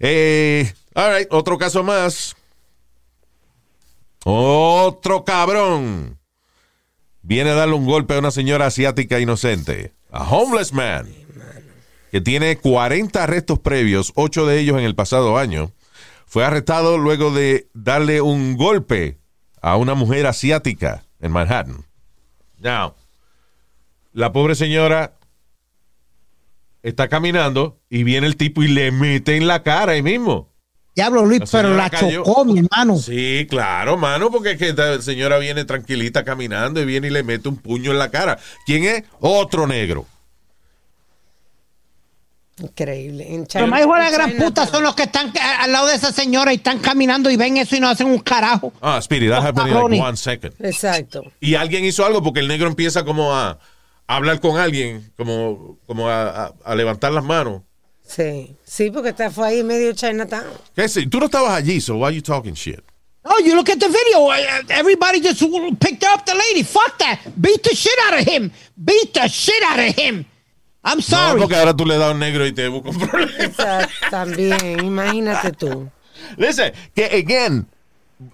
[0.00, 2.34] Eh, all right, otro caso más.
[4.28, 6.18] Otro cabrón.
[7.22, 9.94] Viene a darle un golpe a una señora asiática inocente.
[10.10, 11.06] A homeless man.
[12.10, 15.70] Que tiene 40 arrestos previos, 8 de ellos en el pasado año.
[16.26, 19.20] Fue arrestado luego de darle un golpe
[19.62, 21.84] a una mujer asiática en Manhattan.
[22.58, 22.94] Now,
[24.12, 25.14] la pobre señora
[26.82, 30.52] está caminando y viene el tipo y le mete en la cara ahí mismo.
[30.96, 32.24] Diablo, Luis, La pero la cayó.
[32.24, 32.96] chocó, mi hermano.
[32.96, 37.22] Sí, claro, mano, porque es que la señora viene tranquilita caminando y viene y le
[37.22, 38.38] mete un puño en la cara.
[38.64, 39.04] ¿Quién es?
[39.20, 40.06] Otro negro.
[42.58, 43.26] Increíble.
[43.28, 45.30] En Los China- más hijos de la gran puta son los que están
[45.60, 48.18] al lado de esa señora y están caminando y ven eso y no hacen un
[48.20, 48.72] carajo.
[48.80, 49.98] Ah, Speedy, that happened in cabrones.
[49.98, 50.54] like one second.
[50.64, 51.22] Exacto.
[51.40, 53.50] Y alguien hizo algo porque el negro empieza como a,
[54.06, 57.60] a hablar con alguien, como, como a, a- a levantar las manos.
[58.06, 58.56] Sí.
[58.64, 60.44] Sí, porque está, fue ahí medio Chinatown.
[60.74, 61.06] ¿Qué sé?
[61.06, 62.80] Tú no estabas allí, so why you talking shit?
[63.24, 64.28] Oh, you look at the video.
[64.28, 65.40] uh, Everybody just
[65.80, 66.62] picked up the lady.
[66.62, 67.18] Fuck that.
[67.40, 68.52] Beat the shit out of him.
[68.82, 70.24] Beat the shit out of him.
[70.84, 71.40] I'm No, sorry.
[71.40, 73.44] porque ahora tú le das un negro y te busca un problema.
[73.44, 75.90] Exacto, también, imagínate tú.
[76.38, 77.66] Listen, que again,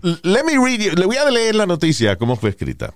[0.03, 2.93] let me read you, le voy a leer la noticia como fue escrita.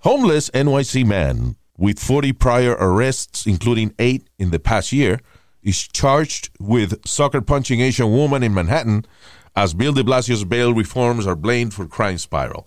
[0.00, 5.22] Homeless NYC man with 40 prior arrests, including eight in the past year,
[5.64, 9.04] is charged with sucker punching Asian woman in Manhattan
[9.56, 12.66] as Bill de Blasio's bail reforms are blamed for crime spiral.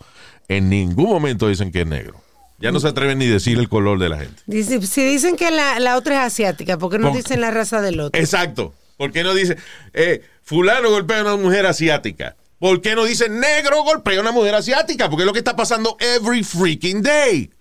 [0.49, 2.21] En ningún momento dicen que es negro.
[2.59, 4.41] Ya no se atreven ni a decir el color de la gente.
[4.47, 7.81] Dice, si dicen que la, la otra es asiática, ¿por qué no dicen la raza
[7.81, 8.19] del otro?
[8.19, 8.73] Exacto.
[8.97, 9.57] ¿Por qué no dice,
[9.93, 12.35] eh, fulano golpea a una mujer asiática?
[12.57, 15.07] ¿Por qué no dice negro golpea a una mujer asiática?
[15.07, 17.51] Porque es lo que está pasando every freaking day.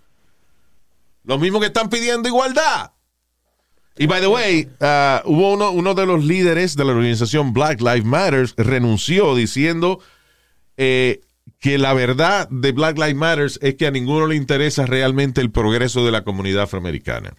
[1.25, 2.92] Lo mismo que están pidiendo igualdad.
[3.99, 7.81] Y by the way, uh, hubo uno, uno de los líderes de la organización Black
[7.81, 10.01] Lives Matter renunció diciendo
[10.77, 11.21] eh,
[11.61, 15.51] que la verdad de Black Lives Matter es que a ninguno le interesa realmente el
[15.51, 17.35] progreso de la comunidad afroamericana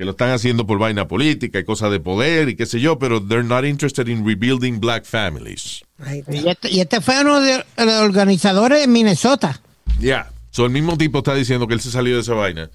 [0.00, 2.98] que lo están haciendo por vaina política y cosas de poder y qué sé yo,
[2.98, 5.82] pero they're not interested in rebuilding black families.
[6.26, 9.60] Y este, y este fue uno de los organizadores de Minnesota.
[9.98, 10.32] Yeah.
[10.52, 12.70] So el mismo tipo está diciendo que él se salió de esa vaina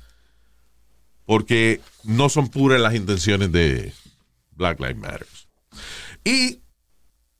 [1.26, 3.94] porque no son puras las intenciones de
[4.52, 5.28] Black Lives Matter.
[6.24, 6.60] Y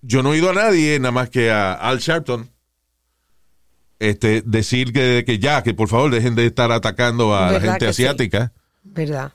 [0.02, 2.50] yo no he oído a nadie, nada más que a Al Sharpton,
[4.00, 7.72] este, decir que, que ya, que por favor dejen de estar atacando a la ¿Verdad
[7.74, 8.04] gente sí?
[8.04, 8.54] asiática.
[8.84, 9.32] ¿Verdad?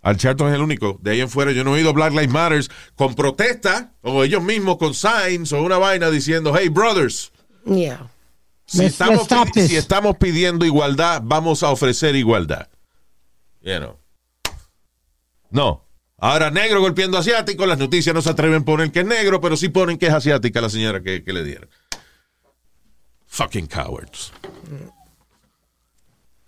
[0.00, 0.98] Al Charlton es el único.
[1.02, 4.42] De ahí en fuera yo no he oído Black Lives Matter con protesta o ellos
[4.42, 7.32] mismos con signs o una vaina diciendo, hey brothers,
[7.66, 8.08] Yeah.
[8.64, 12.68] si, Let's- estamos, let's stop pidi- this." si estamos pidiendo igualdad, vamos a ofrecer igualdad.
[13.62, 13.98] You know.
[15.50, 15.84] No.
[16.18, 19.56] Ahora negro golpeando asiático, las noticias no se atreven a poner que es negro, pero
[19.56, 21.68] sí ponen que es asiática la señora que, que le dieron.
[23.26, 24.32] Fucking cowards.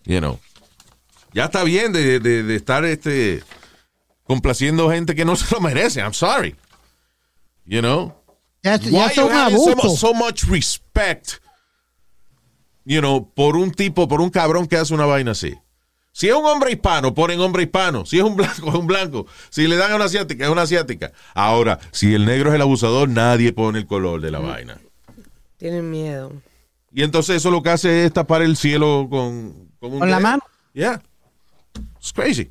[0.05, 0.41] You know.
[1.33, 3.45] Ya está bien de, de- de estar este
[4.25, 6.01] complaciendo gente que no se lo merece.
[6.01, 6.57] I'm sorry.
[7.65, 8.15] You know?
[8.63, 11.41] Ya, Why you having so, so much respect,
[12.85, 15.57] you know, por un tipo, por un cabrón que hace una vaina así?
[16.13, 18.05] Si es un hombre hispano, ponen hombre hispano.
[18.05, 19.27] Si es un blanco, es un blanco.
[19.49, 21.13] Si le dan a una asiática, es una asiática.
[21.35, 24.79] Ahora, si el negro es el abusador, nadie pone el color de la vaina.
[25.57, 26.33] Tienen miedo.
[26.93, 30.19] Y entonces eso lo que hace es tapar el cielo con, con, un Con la
[30.19, 30.43] mano.
[30.73, 31.01] Yeah.
[31.99, 32.51] It's crazy.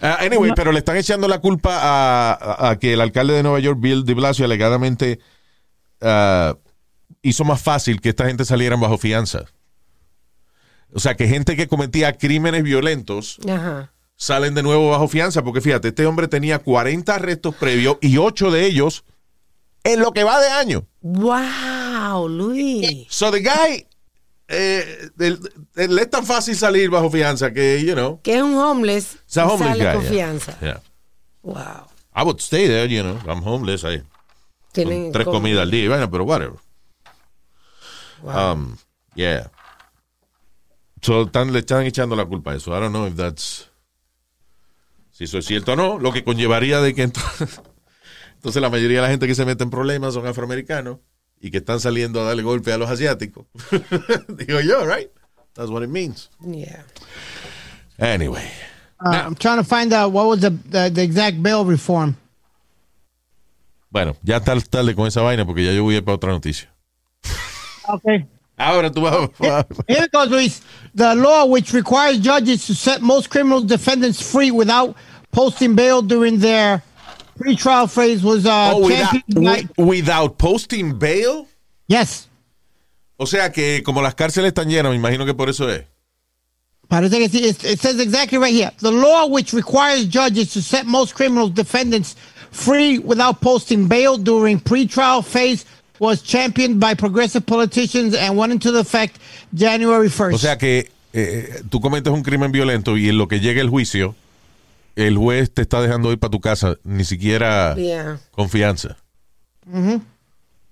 [0.00, 3.42] Ah, anyway, pero le están echando la culpa a, a- a que el alcalde de
[3.42, 5.20] Nueva York, Bill de Blasio, alegadamente
[6.00, 6.56] ah,
[7.22, 9.44] hizo más fácil que esta gente salieran bajo fianza.
[10.94, 13.92] O sea, que gente que cometía crímenes violentos Ajá.
[14.16, 18.50] salen de nuevo bajo fianza, porque fíjate, este hombre tenía 40 arrestos previos y 8
[18.50, 19.04] de ellos
[19.84, 20.86] en lo que va de año.
[21.02, 23.06] Wow, Luis.
[23.10, 23.86] So the guy,
[24.48, 25.38] eh, el-
[25.76, 29.18] el- le es tan fácil salir bajo fianza que, you know, Que es un homeless.
[29.26, 29.92] a y homeless sale guy.
[29.94, 30.10] con yeah.
[30.10, 30.58] fianza.
[30.60, 30.80] Yeah.
[31.42, 31.86] Wow.
[32.16, 34.02] I would stay there, you know, I'm homeless, con
[34.72, 36.56] Tienen tres comidas al día, y vaina, pero whatever.
[38.22, 38.52] Wow.
[38.52, 38.76] Um,
[39.14, 39.50] yeah.
[41.02, 42.70] So, están- le están echando la culpa a eso.
[42.76, 43.70] I don't know if that's,
[45.10, 47.60] si eso es cierto o no, lo que conllevaría de que entonces,
[48.34, 50.98] entonces la mayoría de la gente que se mete en problemas son afroamericanos
[51.40, 53.46] y que están saliendo a darle golpe a los asiáticos.
[54.28, 55.10] Digo yo, right?
[55.54, 56.30] That's what it means.
[56.40, 56.84] Yeah.
[57.98, 58.48] Anyway.
[59.00, 62.16] Uh, I'm trying to find out what was the, the, the exact bill reform.
[63.90, 66.30] Bueno, ya está tarde con esa vaina porque ya yo voy a ir para otra
[66.32, 66.68] noticia.
[67.88, 68.26] Okay.
[68.58, 69.30] Ahora tú vas.
[69.86, 70.60] Here it goes, Luis.
[70.94, 74.96] The law which requires judges to set most criminal defendants free without
[75.30, 76.82] posting bail during their
[77.38, 81.46] pre-trial phase was uh, Oh, without, by- without posting bail.
[81.86, 82.26] Yes.
[83.16, 85.84] O sea que como las cárceles están llenas, me imagino que por eso es.
[86.88, 87.44] Parece que sí.
[87.44, 88.70] It, it says exactly right here.
[88.78, 92.16] The law which requires judges to set most criminal defendants
[92.50, 95.64] free without posting bail during pre-trial phase
[96.00, 99.16] was championed by progressive politicians and went into effect
[99.54, 100.34] January 1st.
[100.34, 103.68] O sea que eh, tú cometes un crimen violento y en lo que llega el
[103.68, 104.14] juicio,
[104.96, 108.18] el juez te está dejando ir para tu casa, ni siquiera Yeah.
[108.32, 108.96] confianza.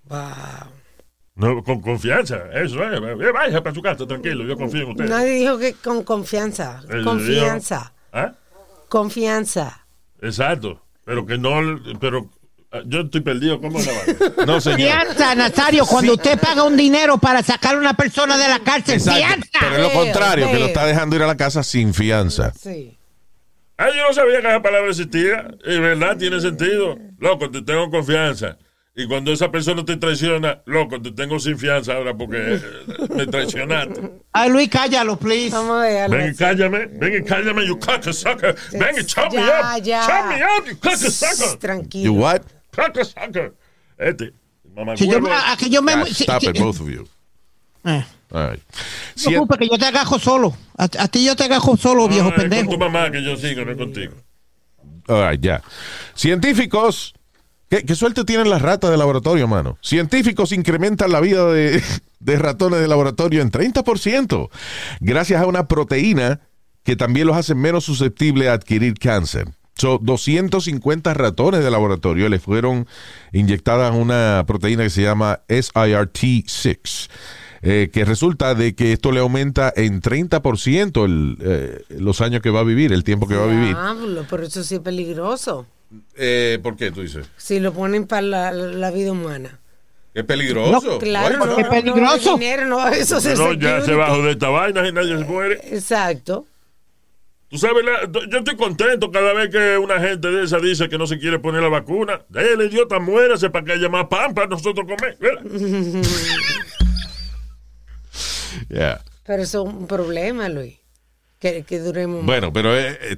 [0.09, 0.21] Wow.
[1.35, 2.99] No, con confianza, eso es.
[3.01, 5.09] Eh, Vaya para su casa, tranquilo, yo confío en usted.
[5.09, 6.83] Nadie dijo que con confianza.
[6.89, 7.93] Eh, Confianza.
[8.13, 8.33] ¿Ah?
[8.89, 9.87] Confianza.
[10.23, 10.81] Exacto.
[11.05, 11.51] Pero que no.
[12.01, 12.31] Pero
[12.85, 13.61] yo estoy perdido.
[13.61, 14.45] ¿Cómo es la vaina?
[14.47, 14.79] No, señor.
[14.81, 18.97] Fianza, Nazario, cuando usted paga un dinero para sacar a una persona de la cárcel,
[18.97, 19.19] Exacto.
[19.21, 19.59] fianza.
[19.61, 22.53] Pero es lo contrario, que lo está dejando ir a la casa sin fianza.
[22.61, 22.99] Sí.
[23.79, 25.49] Ah, yo no sabía que esa palabra existía.
[25.67, 26.97] Y verdad, tiene sentido.
[27.19, 28.57] Loco, te tengo confianza.
[28.99, 32.61] Y cuando esa persona te traiciona, loco, te tengo sin fianza ahora porque eh,
[33.15, 34.01] me traicionaste.
[34.33, 35.51] Ay, Luis, cállalo, please.
[35.51, 35.99] Vamos a ver.
[36.05, 38.57] algo Ven y cállame, ven y cállame, you cocksucker.
[38.73, 39.83] Ven y chop me up.
[39.83, 40.01] ya.
[40.07, 41.59] Chop me up, you cocksucker.
[41.59, 42.05] Tranquilo.
[42.05, 42.41] You what?
[42.77, 43.55] Cocksucker.
[43.99, 44.33] Este,
[44.75, 45.95] mamá Si yo, me- a que yo me.
[45.97, 47.09] God, si- stop si- it, both of you.
[47.85, 48.63] Eh, All right.
[48.69, 50.57] no te preocupes, que yo te agajo solo.
[50.77, 52.71] A, a ti yo te agajo solo, viejo Con pendejo.
[52.71, 54.15] tu mamá que yo sigo, no contigo.
[55.09, 55.63] All right, ya.
[56.15, 57.15] Científicos.
[57.69, 59.77] ¿Qué, qué suerte tienen las ratas de laboratorio, mano?
[59.83, 61.83] Científicos incrementan la vida de,
[62.21, 64.51] de ratones de laboratorio en 30%
[65.01, 66.41] gracias a una proteína
[66.85, 69.49] que también los hace menos susceptibles a adquirir cáncer.
[69.77, 72.87] So, 250 ratones de laboratorio les fueron
[73.33, 77.09] inyectadas una proteína que se llama SIRT6,
[77.63, 82.49] eh, que resulta de que esto le aumenta en 30% el, eh, los años que
[82.51, 83.75] va a vivir, el tiempo que va a vivir.
[83.77, 85.67] Diablo, pero eso sí es peligroso.
[86.17, 87.27] Eh, ¿Por qué tú dices?
[87.37, 89.61] Si lo ponen para la, la vida humana.
[90.15, 90.93] Es peligroso.
[90.93, 91.59] No, Claro, no, not?
[91.59, 92.31] es peligroso.
[92.31, 95.25] No, dinero, no, eso se No, ya se bajó de esta vaina y nadie se
[95.25, 95.61] muere.
[95.65, 96.47] Exacto.
[97.57, 100.99] Tú sabes, la- yo estoy contento cada vez que una gente de esa dice que
[100.99, 102.21] no se quiere poner la vacuna.
[102.35, 105.17] El idiota muérase para que haya más pan para nosotros comer.
[108.69, 109.03] Yeah.
[109.25, 110.77] Pero eso es un problema, Luis.
[111.39, 112.27] Que, que duremos más.
[112.27, 113.17] Bueno, pero, eh, eh,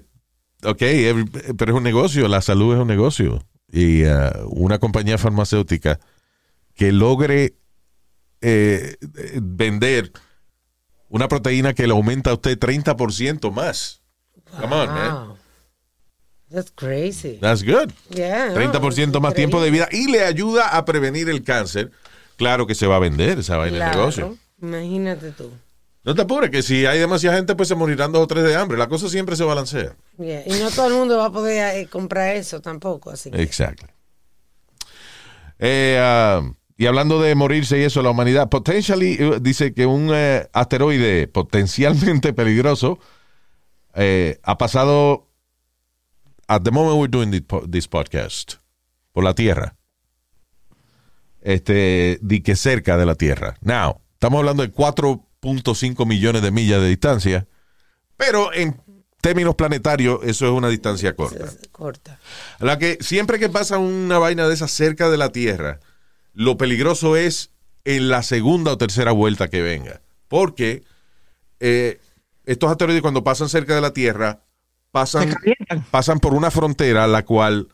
[0.64, 3.44] ok, every- pero es un negocio, la salud es un negocio.
[3.72, 5.98] Y uh, una compañía farmacéutica
[6.74, 7.54] que logre
[8.40, 10.12] eh, eh, vender
[11.08, 13.97] una proteína que le aumenta a usted 30% más.
[14.60, 15.38] Come on, man.
[16.50, 17.38] That's crazy.
[17.40, 17.92] That's good.
[18.08, 19.34] Yeah, no, 30% más increíble.
[19.34, 21.90] tiempo de vida y le ayuda a prevenir el cáncer.
[22.36, 23.98] Claro que se va a vender esa vaina de Claro.
[23.98, 24.38] negocio.
[24.62, 25.50] Imagínate tú.
[26.04, 28.54] No te apures, que si hay demasiada gente, pues se morirán dos o tres de
[28.56, 28.78] hambre.
[28.78, 29.94] La cosa siempre se balancea.
[30.16, 33.10] Yeah, Y no todo el mundo va a poder eh, comprar eso tampoco.
[33.10, 33.42] Así que.
[33.42, 33.84] Exacto.
[35.58, 36.42] Eh, ah,
[36.76, 41.26] y hablando de morirse y eso, la humanidad, potentially, eh, dice que un eh, asteroide
[41.26, 42.98] potencialmente peligroso
[43.98, 45.26] eh, ha pasado,
[46.46, 48.54] at the moment we're doing this po- this podcast,
[49.12, 49.74] por la Tierra.
[51.40, 53.56] Este, di que cerca de la Tierra.
[53.60, 57.46] Now, estamos hablando de 4.5 millones de millas de distancia,
[58.16, 58.80] pero en
[59.20, 61.46] términos planetarios, eso es una distancia corta.
[61.72, 62.18] corta.
[62.58, 65.80] La que siempre que pasa una vaina de esa cerca de la Tierra,
[66.34, 67.50] lo peligroso es
[67.84, 70.02] en la segunda o tercera vuelta que venga.
[70.28, 70.82] Porque
[71.60, 72.00] eh,
[72.48, 74.42] estos asteroides cuando pasan cerca de la Tierra,
[74.90, 75.36] pasan,
[75.90, 77.68] pasan por una frontera la cual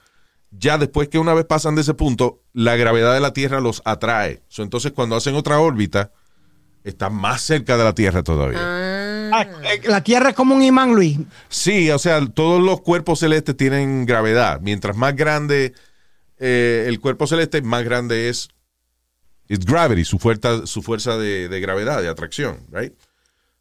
[0.51, 3.83] ya después que una vez pasan de ese punto, la gravedad de la Tierra los
[3.85, 4.43] atrae.
[4.49, 6.11] So, entonces cuando hacen otra órbita,
[6.83, 8.59] están más cerca de la Tierra todavía.
[8.61, 11.19] Ah, eh, La Tierra es como un imán, Luis.
[11.49, 14.61] Sí, o sea, todos los cuerpos celestes tienen gravedad.
[14.61, 15.73] Mientras más grande
[16.39, 18.49] eh, el cuerpo celeste, más grande es
[19.47, 22.93] it's gravity, su fuerza, su fuerza de, de gravedad, de atracción, right?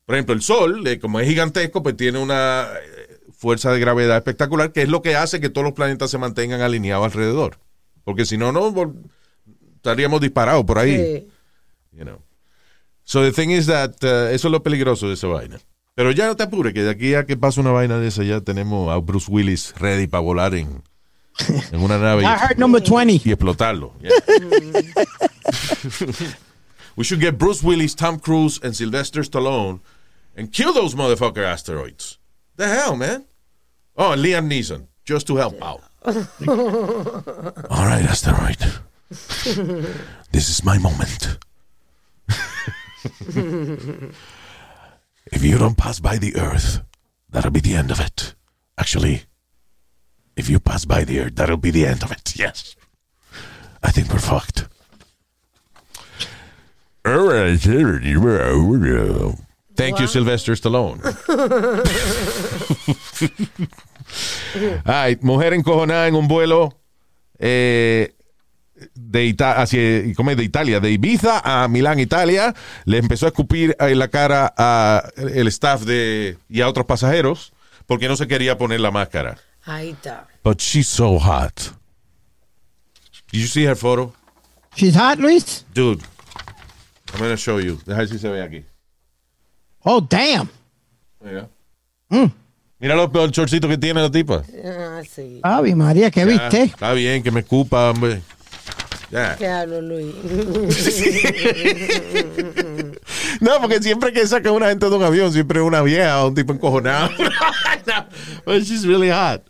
[0.06, 4.18] Por ejemplo, el Sol, eh, como es gigantesco, pues tiene una eh, fuerza de gravedad
[4.18, 7.58] espectacular, que es lo que hace que todos los planetas se mantengan alineados alrededor.
[8.04, 8.94] Porque si no, no
[9.76, 10.98] estaríamos disparados por ahí.
[10.98, 11.30] sí.
[11.96, 12.20] You know.
[13.04, 15.60] So the thing is that uh, eso es lo peligroso de esa vaina.
[15.96, 18.24] Pero ya no te apures, que de aquí a que pase una vaina de esa
[18.24, 20.82] ya tenemos a Bruce Willis ready para volar en,
[21.72, 23.30] en una nave I y, heard number 20.
[23.30, 23.94] y explotarlo.
[24.02, 24.12] Yeah.
[26.96, 29.80] We should get Bruce Willis, Tom Cruise, and Sylvester Stallone
[30.36, 32.18] and kill those motherfucker asteroids.
[32.56, 33.26] The hell, man?
[33.98, 35.82] Oh, and Liam Neeson, just to help out.
[36.06, 38.58] All right, asteroid.
[39.10, 41.38] This is my moment.
[45.32, 46.82] if you don't pass by the Earth,
[47.30, 48.34] that'll be the end of it.
[48.78, 49.24] Actually,
[50.36, 52.36] if you pass by the Earth, that'll be the end of it.
[52.36, 52.76] Yes.
[53.84, 54.68] I think we're fucked.
[57.06, 57.60] All right.
[59.76, 61.02] Thank you, Sylvester Stallone.
[64.86, 66.78] Ay, mujer encojonada en un vuelo
[67.40, 68.14] eh,
[68.94, 70.38] de, Ita- hacia, ¿cómo es?
[70.38, 72.54] de Italia, de Ibiza a Milán, Italia.
[72.86, 77.54] Le empezó a escupir en la cara a el staff de, y a otros pasajeros
[77.88, 79.38] porque no se quería poner la máscara.
[79.66, 80.28] Ahí está.
[80.44, 81.74] But she's so hot.
[83.32, 84.14] Did you see her photo?
[84.76, 85.66] She's hot, Luis.
[85.74, 86.02] Dude,
[87.14, 87.80] I'm gonna show you.
[87.86, 88.66] Deja ver si se ve aquí.
[89.84, 90.50] Oh, damn.
[91.22, 91.48] Mira.
[92.10, 92.26] Mm.
[92.80, 94.44] Mira los, los shortcitos que tiene la tipa.
[94.66, 95.40] Ah, sí.
[95.44, 96.64] Ave María, ¿qué Ya, viste?
[96.64, 98.22] Está bien, que me escupa, hombre.
[99.12, 99.36] Ya.
[99.38, 100.14] ¿Qué hablo, Luis?
[103.40, 106.36] No, porque siempre que saca una gente de un avión, siempre una vieja o un
[106.36, 107.10] tipo encojonado.
[108.46, 109.42] But she's really hot.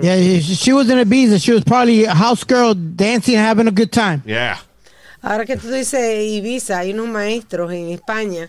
[0.00, 1.42] Yeah, she she was in Ibiza.
[1.42, 4.22] She was probably a house girl dancing, having a good time.
[4.24, 4.58] Yeah.
[5.22, 8.48] Ahora que tú dices Ibiza, hay unos maestros en España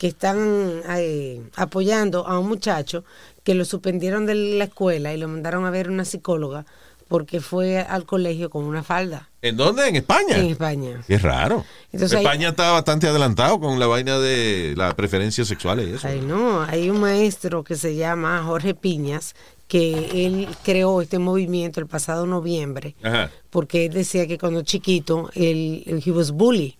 [0.00, 3.04] que están eh, apoyando a un muchacho
[3.44, 6.64] que lo suspendieron de la escuela y lo mandaron a ver una psicóloga
[7.06, 9.86] porque fue al colegio con una falda ¿En dónde?
[9.88, 10.36] ¿En España?
[10.38, 11.02] en España.
[11.06, 11.64] Es raro.
[11.92, 16.08] Entonces hay- España está bastante adelantado con la vaina de las preferencias sexuales y eso.
[16.08, 19.34] Ay, no, hay un maestro que se llama Jorge Piñas
[19.68, 23.30] que él creó este movimiento el pasado noviembre Ajá.
[23.50, 26.76] porque él decía que cuando chiquito él, él- he was bully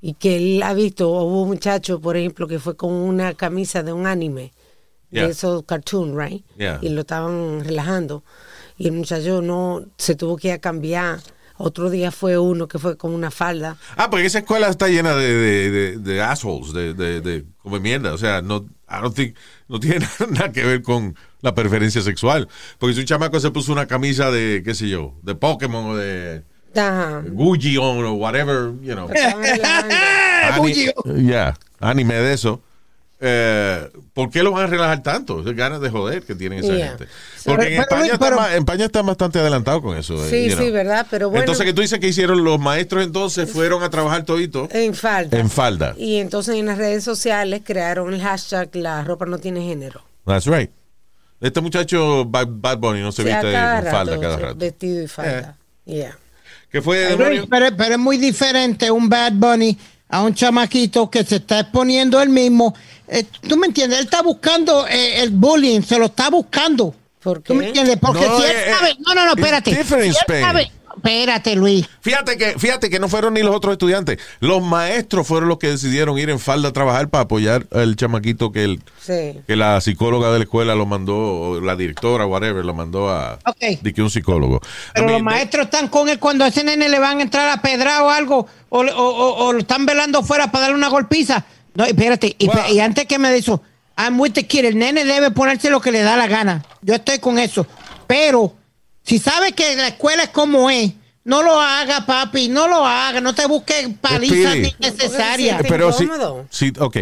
[0.00, 3.82] y que él ha visto, hubo un muchacho, por ejemplo, que fue con una camisa
[3.82, 4.52] de un anime,
[5.08, 5.26] Yeah.
[5.26, 6.44] de esos cartoon, right?
[6.58, 6.80] Yeah.
[6.82, 8.24] Y lo estaban relajando.
[8.76, 11.20] Y el muchacho no se tuvo que ir a cambiar.
[11.58, 13.76] Otro día fue uno que fue con una falda.
[13.96, 17.78] Ah, porque esa escuela está llena de, de, de, de assholes, de, de, de come
[17.78, 18.12] mierda.
[18.14, 19.36] O sea, no, I don't think-
[19.68, 22.48] no tiene nada que ver con la preferencia sexual.
[22.78, 25.96] Porque si un chamaco se puso una camisa de, qué sé yo, de Pokémon o
[25.96, 26.42] de
[26.76, 27.22] Ajá.
[27.26, 29.08] Gucci o whatever, you know.
[30.52, 30.92] Ani-
[31.26, 32.60] yeah, anime de eso.
[33.18, 35.40] Eh, ¿Por qué lo van a relajar tanto?
[35.40, 36.88] Es ganas de joder que tienen esa Yeah.
[36.88, 37.06] gente.
[37.46, 40.22] Porque en, Pero, España está pero- ma- en España está bastante adelantado con eso.
[40.22, 41.40] eh, Sí, you sí, verdad, pero bueno.
[41.42, 45.38] Entonces, que tú dices que hicieron los maestros entonces fueron a trabajar todito En falda.
[45.38, 45.94] en falda.
[45.96, 50.02] Y entonces en las redes sociales crearon el hashtag La ropa no tiene género.
[50.26, 50.70] That's right.
[51.40, 54.56] Este muchacho Bad, Bunny no se viste en falda rato, cada rato.
[54.56, 55.56] Vestido y falda.
[55.86, 56.18] Yeah.
[56.70, 57.46] ¿Qué fue, Luis, demonio?
[57.48, 59.76] pero, pero es muy diferente un Bad Bunny
[60.08, 62.74] a un chamaquito que se está exponiendo él mismo.
[63.08, 63.98] Eh, ¿Tú me entiendes?
[64.00, 66.94] Él está buscando eh, el bullying, se lo está buscando.
[67.22, 67.66] ¿Por ¿Tú me qué?
[67.68, 67.96] entiendes?
[68.00, 68.90] Porque No, si él eh, sabe...
[68.90, 69.70] eh, No, no, no, espérate.
[69.72, 71.86] Si él sabe- Espérate, Luis.
[72.00, 74.18] Fíjate que, fíjate que no fueron ni los otros estudiantes.
[74.40, 78.50] Los maestros fueron los que decidieron ir en falda a trabajar para apoyar al chamaquito
[78.50, 79.38] que, el, Sí.
[79.46, 83.38] que la psicóloga de la escuela lo mandó, o la directora, whatever, lo mandó a
[83.46, 83.80] Ok.
[83.82, 84.60] de que un psicólogo.
[84.94, 87.48] Pero I los maestros están con él cuando a ese nene le van a entrar
[87.48, 90.88] a pedra o algo, o, o- o- o lo están velando fuera para darle una
[90.88, 91.44] golpiza.
[91.74, 92.56] No, espérate, y, Wow.
[92.72, 93.62] y antes que me de eso,
[93.98, 96.62] I'm with the kid, el nene debe ponerse lo que le da la gana.
[96.82, 97.66] Yo estoy con eso.
[98.06, 98.54] Pero,
[99.06, 100.92] si sabe que la escuela es como es,
[101.24, 105.62] no lo haga, papi, no lo haga, no te busques palizas innecesarias.
[105.68, 106.46] Pero sí, incómodo.
[106.50, 106.96] sí, ok.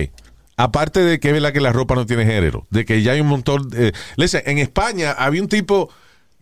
[0.57, 3.21] Aparte de que es verdad que la ropa no tiene género, de que ya hay
[3.21, 3.69] un montón.
[3.71, 5.91] de- listen, en España había un tipo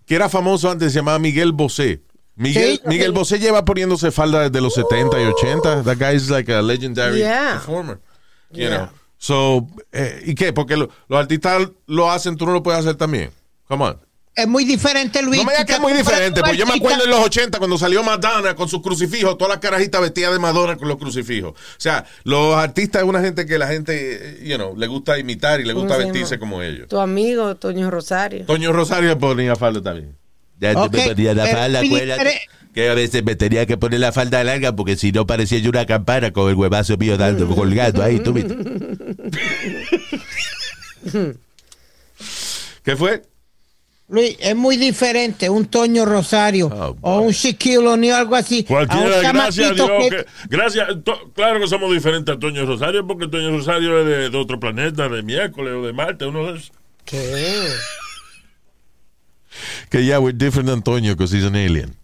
[0.07, 2.03] que era famoso antes, se llamaba Miguel Bosé.
[2.35, 2.89] Miguel, Sí.
[2.89, 5.83] Miguel Bosé lleva poniéndose falda desde los 70 y 80.
[5.83, 7.53] That guy is like a legendary Yeah.
[7.55, 8.01] performer.
[8.51, 8.77] You Yeah.
[8.77, 8.89] know.
[9.19, 10.53] So, eh, ¿y qué?
[10.53, 13.31] Porque lo- los artistas lo hacen, tú no lo puedes hacer también.
[13.69, 13.99] Come on.
[14.35, 15.39] Es muy diferente, Luis.
[15.41, 17.77] No me digas que es muy diferente, pues yo me acuerdo en los 80 cuando
[17.77, 21.53] salió Madonna con sus crucifijos, todas las carajitas vestidas de Madonna con los crucifijos.
[21.53, 25.19] O sea, los artistas es una gente que la gente, eh, you know, le gusta
[25.19, 26.41] imitar y le gusta ¿Cómo se vestirse llama?
[26.41, 26.89] como ellos.
[26.89, 28.47] Tu amigo Toño Rosario.
[28.47, 30.17] Toño Rosario ponía falda también.
[30.59, 32.41] Ya Ok, tú me ponías la falda, acuérdate,
[32.73, 35.69] Que a veces me tenía que poner la falda larga porque si no parecía yo
[35.69, 38.57] una campana con el huevazo mío dando, colgando ahí, tú viste.
[42.83, 43.23] ¿Qué fue?
[44.13, 48.65] Luis, es muy diferente un Toño Rosario Oh, o un Shaquille O'Neal, algo así.
[48.69, 49.91] a gracias a Dios.
[50.03, 54.07] que- que- gracias, to- claro que somos diferentes a Toño Rosario, porque Toño Rosario es
[54.07, 56.73] de, de otro planeta, de miércoles o de Marte, uno de esos.
[57.05, 57.67] ¿Qué?
[59.91, 61.95] Que ya, we're different than Toño because he's an alien.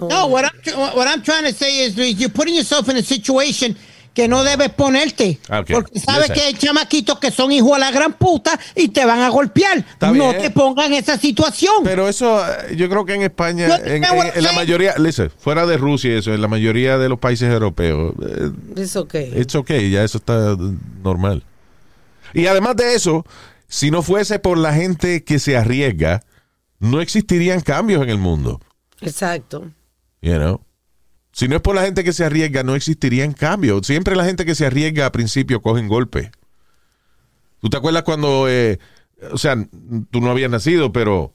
[0.00, 3.02] No, what I'm, what I'm trying to say is, Luis, you're putting yourself in a
[3.02, 3.76] situation
[4.14, 5.40] que no debes ponerte.
[5.48, 5.70] Ah, ok.
[5.72, 9.20] Porque sabes que hay chamaquitos que son hijos a la gran puta y te van
[9.20, 9.78] a golpear.
[9.78, 10.40] Está no bien.
[10.40, 11.82] te pongan en esa situación.
[11.82, 16.14] Pero eso, eh, yo creo que en España, en, la mayoría, listen, fuera de Rusia
[16.14, 19.14] y eso, en la mayoría de los países europeos, eh, Es ok.
[19.36, 20.56] It's okay, ya eso está
[21.02, 21.42] normal.
[22.32, 23.26] Y además de eso,
[23.66, 26.22] si no fuese por la gente que se arriesga,
[26.78, 28.60] no existirían cambios en el mundo.
[29.00, 29.70] Exacto.
[30.22, 30.60] You know?
[31.34, 33.84] Si no es por la gente que se arriesga, no existirían cambios.
[33.88, 36.30] Siempre la gente que se arriesga a principio cogen golpe.
[37.60, 38.78] ¿Tú te acuerdas cuando, eh,
[39.32, 39.56] o sea,
[40.10, 41.32] tú no habías nacido, pero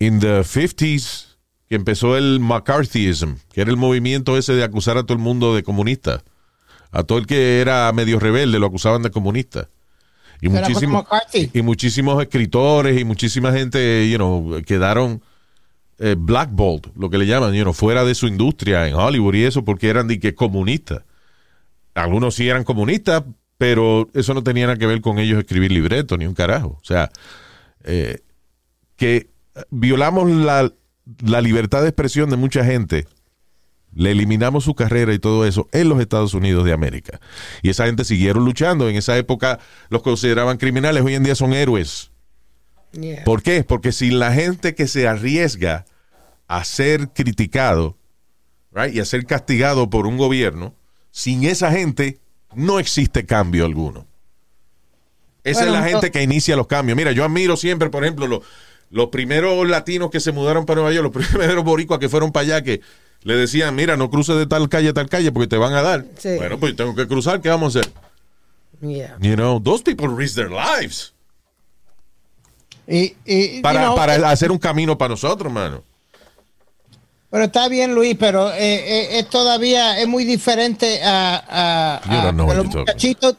[0.00, 1.36] en the 50s,
[1.68, 5.54] que empezó el McCarthyism, que era el movimiento ese de acusar a todo el mundo
[5.54, 6.24] de comunista.
[6.90, 9.68] A todo el que era medio rebelde lo acusaban de comunista.
[10.40, 15.22] Y, muchísimos, y muchísimos escritores y muchísima gente, you know, quedaron
[16.02, 19.44] eh, blackballed, lo que le llaman, you know, fuera de su industria en Hollywood y
[19.44, 21.02] eso, porque eran de que comunistas.
[21.94, 23.22] Algunos sí eran comunistas,
[23.58, 26.78] pero eso no tenía nada que ver con ellos escribir libretos ni un carajo.
[26.80, 27.10] O sea,
[27.84, 28.20] eh,
[28.96, 29.28] que
[29.68, 30.72] violamos la,
[31.22, 33.06] la libertad de expresión de mucha gente,
[33.94, 37.20] le eliminamos su carrera y todo eso en los Estados Unidos de América.
[37.60, 38.88] Y esa gente siguieron luchando.
[38.88, 39.58] En esa época
[39.90, 42.10] los consideraban criminales, hoy en día son héroes.
[42.92, 43.24] Yeah.
[43.24, 43.64] ¿Por qué?
[43.64, 45.84] Porque sin la gente que se arriesga
[46.52, 47.96] a ser criticado
[48.72, 50.74] right, y a ser castigado por un gobierno,
[51.12, 52.18] sin esa gente
[52.56, 54.04] no existe cambio alguno.
[55.44, 56.96] Esa Bueno, es la no- gente que inicia los cambios.
[56.96, 58.40] Mira, yo admiro siempre, por ejemplo, los,
[58.90, 62.42] los primeros latinos que se mudaron para Nueva York, los primeros boricuas que fueron para
[62.42, 62.80] allá, que
[63.22, 65.82] le decían, mira, no cruces de tal calle a tal calle porque te van a
[65.82, 66.04] dar.
[66.18, 66.34] Sí.
[66.36, 67.92] Bueno, pues tengo que cruzar, ¿qué vamos a hacer?
[68.82, 69.16] Yeah.
[69.20, 71.12] You know, those people risk their lives
[72.88, 75.84] Y, y, para, you know, para eh, hacer un camino para nosotros, mano.
[77.30, 82.18] Pero está bien, Luis, pero eh, eh, es todavía es muy diferente a, a, You
[82.18, 83.36] a- don't know a what los you're talking muchachitos.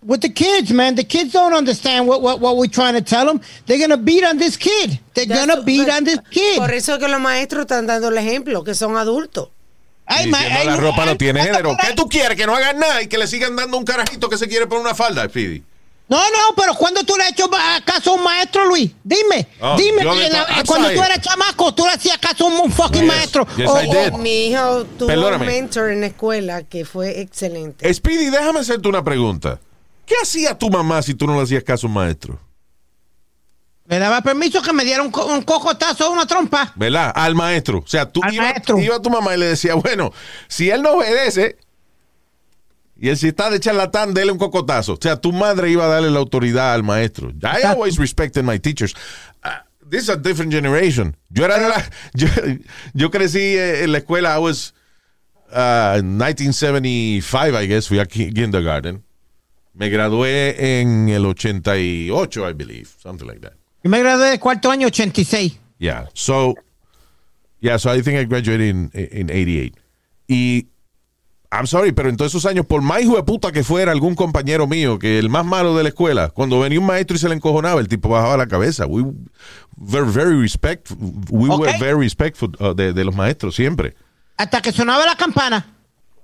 [0.00, 3.26] With the kids, man, the kids don't understand what, what, what we're trying to tell
[3.26, 3.40] them.
[3.66, 4.98] They're gonna beat on this kid.
[5.14, 6.56] They're That's- gonna beat on this kid.
[6.56, 9.48] Por eso es que los maestros están dando el ejemplo, que son adultos.
[10.06, 11.76] Ay, ma- ay, la ropa no tiene ¿cuánto género.
[11.80, 12.36] ¿Qué tú quieres?
[12.36, 14.84] Que no hagan nada y que le sigan dando un carajito que se quiere poner
[14.86, 15.62] una falda, Speedy.
[16.08, 17.50] No, no, pero cuando tú le has hecho
[17.84, 21.92] caso a un maestro, Luis, dime, Oh, dime, la- cuando tú eras chamaco, tú le
[21.92, 23.46] hacías caso a un fucking Yes, maestro.
[23.58, 24.12] yes, O- I o- did.
[24.14, 25.44] Mi hijo tuvo Perdóname.
[25.46, 27.92] un mentor en la escuela que fue excelente.
[27.92, 29.60] Speedy, déjame hacerte una pregunta.
[30.06, 32.38] ¿Qué hacía tu mamá si tú no le hacías caso a un maestro?
[33.84, 36.72] Me daba permiso que me diera un, co- un cocotazo o una trompa.
[36.76, 37.12] ¿Verdad?
[37.14, 37.78] Al maestro.
[37.78, 38.78] O sea, tú Al ibas maestro.
[38.78, 40.12] iba a tu mamá y le decía, bueno,
[40.46, 41.56] si él no obedece
[42.98, 44.94] y si está de charlatán, dele un cocotazo.
[44.94, 47.30] O sea, tu madre iba a darle la autoridad al maestro.
[47.42, 48.94] I always respected my teachers.
[49.44, 49.50] Uh,
[49.88, 51.16] this is a different generation.
[51.30, 51.84] Yo era de la-
[52.14, 52.26] yo,
[52.94, 54.72] yo crecí eh, en la escuela, I was
[55.52, 59.02] uh, 1975, I guess, fui a ki- kindergarten.
[59.74, 63.52] Me gradué en el 88, I believe, something like that.
[63.84, 65.56] Yo me gradué de cuarto año 86.
[65.78, 66.06] Yeah.
[66.14, 66.54] So,
[67.60, 69.76] yeah, so I think I graduated in, in 88.
[70.28, 70.66] Y,
[71.50, 74.14] I'm sorry, pero en todos esos años, por más hijo de puta que fuera algún
[74.14, 77.28] compañero mío, que el más malo de la escuela, cuando venía un maestro y se
[77.28, 78.86] le encojonaba, el tipo bajaba la cabeza.
[78.86, 79.02] We
[79.78, 80.98] were very respectful.
[81.30, 83.96] We were very respectful uh, de, de los maestros siempre.
[84.36, 85.77] Hasta que sonaba la campana.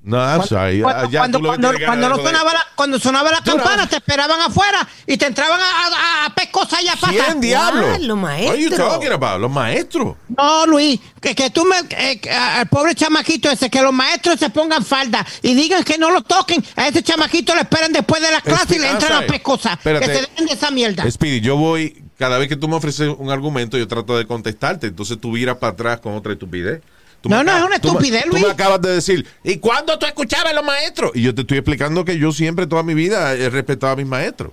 [0.06, 0.82] No, I'm sorry.
[0.82, 5.16] Cuando, ya cuando, cuando- no sonaba la, cuando sonaba la campana, te esperaban afuera y
[5.16, 7.16] te entraban a, a, a pescosas y a patas.
[7.24, 7.86] ¿Quién diablo?
[7.94, 9.40] Ah, los maestros.
[9.40, 10.16] Los maestros.
[10.36, 11.76] No, Luis, que, que tú me.
[11.96, 16.10] eh, al pobre chamaquito ese, que los maestros se pongan falda y digan que no
[16.10, 16.62] lo toquen.
[16.76, 19.28] A ese chamaquito le esperan después de la clase y le entran a sorry.
[19.30, 19.78] pescosas.
[19.78, 20.06] Que Espérate.
[20.14, 21.10] se den de esa mierda.
[21.10, 24.88] Speedy, yo voy, cada vez que tú me ofreces un argumento, yo trato de contestarte.
[24.88, 26.82] Entonces tú viras para atrás con otra estupidez.
[27.24, 28.44] Tú No, no, es una tú estupidez, Tú Luis.
[28.44, 31.10] me acabas de decir, ¿y cuándo tú escuchabas a los maestros?
[31.14, 34.04] Y yo te estoy explicando que yo siempre, toda mi vida, he respetado a mis
[34.06, 34.52] maestros.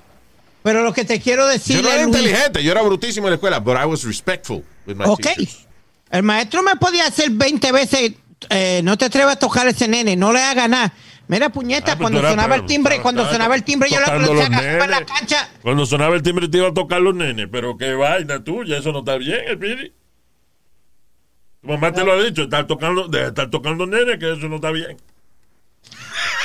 [0.63, 3.31] Pero lo que te quiero decir yo no era Luis, inteligente, yo era brutísimo en
[3.31, 5.19] la escuela, but I was respectful with my Ok.
[5.21, 5.67] teachers.
[6.11, 8.13] El maestro me podía hacer 20 veces,
[8.49, 10.93] eh, no te atrevas a tocar ese nene, no le haga nada.
[11.27, 13.63] Mira, puñeta, Ah, pues cuando tú eras sonaba el timbre, Estaba- cuando estaba sonaba el
[13.63, 15.11] timbre, yo le tocando los en la nenes.
[15.11, 15.49] cancha.
[15.61, 18.91] Cuando sonaba el timbre te iba a tocar los nenes, pero qué vaina tuya, eso
[18.93, 19.91] no está bien, Speedy.
[21.61, 24.55] Tu mamá te lo ha dicho, estar tocando, de estar tocando nenes, que eso no
[24.55, 24.97] está bien.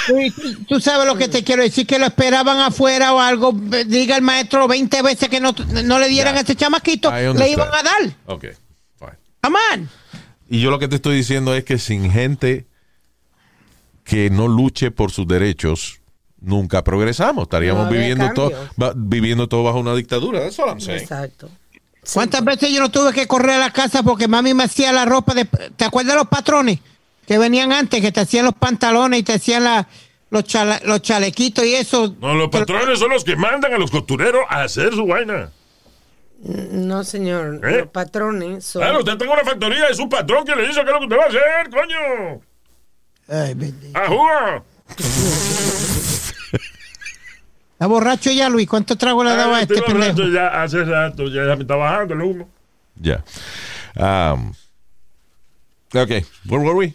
[0.07, 3.53] Tú- Tú sabes lo que te quiero decir, que lo esperaban afuera o algo.
[3.53, 5.53] Diga el maestro 20 veces que no,
[5.85, 8.17] no le dieran a ese chamaquito, le iban a dar.
[8.27, 8.45] Ok,
[8.99, 9.13] fine.
[9.43, 9.89] Come on.
[10.49, 12.67] Y yo lo que te estoy diciendo es que sin gente
[14.05, 15.99] que no luche por sus derechos,
[16.41, 17.45] nunca progresamos.
[17.45, 18.53] Estaríamos No viviendo, todo,
[18.95, 20.39] viviendo todo bajo una dictadura.
[20.41, 21.01] That's all I'm saying.
[21.01, 21.51] Exacto.
[22.13, 25.05] ¿Cuántas veces yo no tuve que correr a la casa porque mami me hacía la
[25.05, 25.45] ropa de...
[25.45, 26.79] ¿Te acuerdas de los patrones
[27.27, 29.89] que venían antes, que te hacían los pantalones y te hacían la-
[30.31, 32.15] los, chala- los chalequitos y eso?
[32.21, 35.51] No, los patrones son los que mandan a los costureros a hacer su vaina.
[36.43, 37.61] No, señor.
[37.69, 37.79] ¿Eh?
[37.81, 38.83] Los patrones son.
[38.83, 41.05] Claro, usted tenga una factoría, es un patrón que le dice qué es lo que
[41.07, 42.41] usted va a hacer, coño.
[43.29, 43.99] Ay, bendito.
[43.99, 44.63] ¡Ajúa!
[47.77, 48.67] ¿Está borracho ya, Luis?
[48.67, 50.35] ¿Cuánto trago le daba a Ah, este estoy borracho pendejo?
[50.35, 52.49] ya hace rato, ya, ya me está bajando el humo.
[52.95, 53.23] Ya.
[53.97, 54.51] Um,
[55.95, 56.11] ok,
[56.47, 56.95] where were we?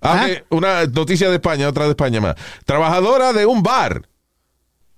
[0.00, 0.42] Ah, Ah.
[0.50, 2.34] Una noticia de España, otra de España más.
[2.64, 4.08] Trabajadora de un bar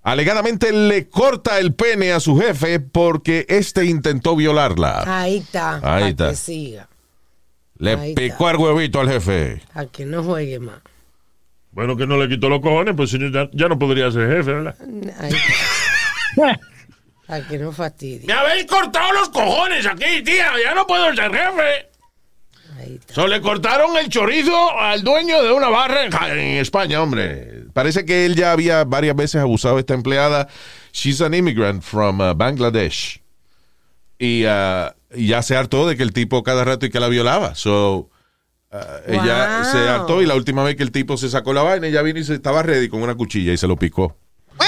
[0.02, 5.02] alegadamente le corta el pene a su jefe porque este intentó violarla.
[5.04, 5.80] Ahí está.
[5.82, 6.30] Ahí está.
[6.30, 6.88] que siga.
[7.78, 8.20] Le ahí está.
[8.20, 9.62] picó el huevito al jefe.
[9.74, 10.78] A que no juegue más.
[11.76, 14.34] Bueno, que no le quitó los cojones, pues si no, ya, ya no podría ser
[14.34, 14.74] jefe, ¿verdad?
[17.28, 18.26] A que no fastidie.
[18.26, 20.52] ¡Me habéis cortado los cojones aquí, tía!
[20.64, 21.90] ¡Ya no puedo ser jefe!
[23.10, 27.64] So, le cortaron el chorizo al dueño de una barra en, España, hombre.
[27.74, 30.48] Parece que él ya había varias veces abusado de esta empleada.
[30.92, 33.20] she's an immigrant from uh, Bangladesh.
[34.18, 37.08] Y uh, y ya se hartó de que el tipo cada rato y que la
[37.08, 37.54] violaba.
[37.54, 38.08] So,
[39.06, 39.72] uh, ella Wow.
[39.72, 42.18] se hartó y la última vez que el tipo se sacó la vaina, ella vino
[42.18, 44.16] y se estaba ready con una cuchilla y se lo picó.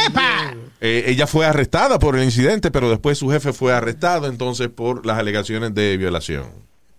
[0.06, 0.54] ¡Epa!
[0.80, 5.04] Eh, ella fue arrestada por el incidente, pero después su jefe fue arrestado entonces por
[5.06, 6.46] las alegaciones de violación.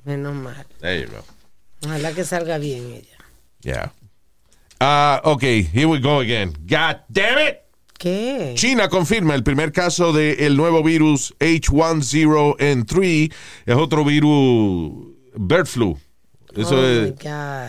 [0.05, 0.65] Menos mal.
[0.81, 1.23] There you go.
[1.85, 3.17] Ojalá que salga bien ella.
[3.61, 3.93] Yeah.
[4.79, 6.51] Ah, ok, here we go again.
[6.67, 7.57] God damn it.
[7.97, 8.53] ¿Qué?
[8.55, 13.33] China confirma el primer caso del nuevo virus H1N3.
[13.65, 15.97] Es otro virus bird flu.
[16.55, 17.13] Eso oh es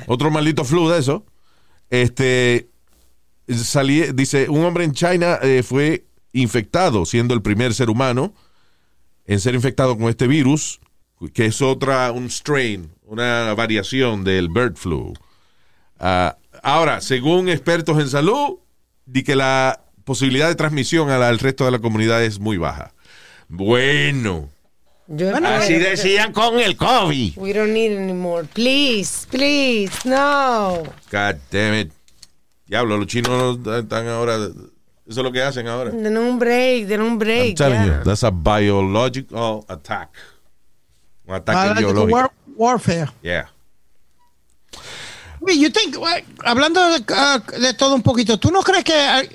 [0.07, 1.25] otro maldito flu de eso.
[1.91, 2.69] Este
[3.49, 8.33] salí- dice un hombre en China eh, fue infectado, siendo el primer ser humano
[9.27, 10.81] en ser infectado con este virus,
[11.35, 15.13] que es otra un strain, una variación del bird flu.
[15.99, 18.59] Ah, ahora, según expertos en salud,
[19.05, 22.95] di que la posibilidad de transmisión al, al resto de la comunidad es muy baja.
[23.49, 24.49] Bueno,
[25.13, 27.37] Yo Así decían con el COVID.
[27.37, 28.45] We don't need anymore.
[28.55, 30.85] Please, please, no.
[31.11, 31.93] God damn it.
[32.67, 34.37] Diablo, los chinos están ahora.
[34.37, 34.61] Eso
[35.09, 35.91] es lo que hacen ahora.
[35.91, 37.57] Denos un break, denos un I'm break.
[37.57, 37.99] telling ya.
[37.99, 40.11] you, that's a biological attack.
[41.27, 42.17] Un ataque Biological biológico.
[42.17, 43.11] war- warfare.
[43.23, 43.49] Yeah.
[45.49, 45.97] You think,
[46.45, 48.93] hablando de, ah, de todo un poquito, ¿tú no crees que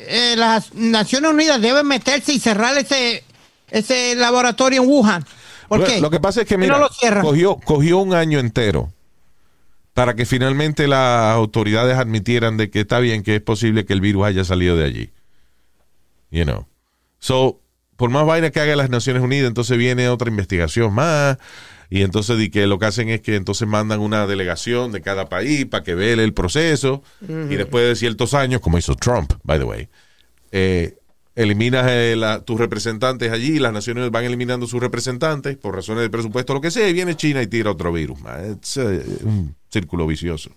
[0.08, 3.24] eh, las Naciones Unidas deben meterse y cerrar ese,
[3.72, 5.26] ese laboratorio en Wuhan?
[5.68, 6.02] ¿Por Bueno, qué?
[6.02, 7.24] Lo que pasa es que, ¿Por qué mira, no lo cierran?
[7.24, 8.92] cogió, cogió un año entero
[9.94, 14.02] para que finalmente las autoridades admitieran de que está bien, que es posible que el
[14.02, 15.10] virus haya salido de allí.
[16.32, 16.68] You know.
[17.20, 17.62] So,
[17.96, 21.38] por más vaina que haga las Naciones Unidas, entonces viene otra investigación más.
[21.90, 25.30] Y entonces di que lo que hacen es que entonces mandan una delegación de cada
[25.30, 27.04] país para que vele el proceso.
[27.22, 29.88] Y después de ciertos años, como hizo Trump, by the way,
[30.52, 30.98] eh,
[31.36, 36.10] eliminas eh, la- tus representantes allí, las naciones van eliminando sus representantes por razones de
[36.10, 38.20] presupuesto, lo que sea, y viene China y tira otro virus.
[38.22, 38.58] man.
[38.62, 40.50] Es eh, un círculo vicioso.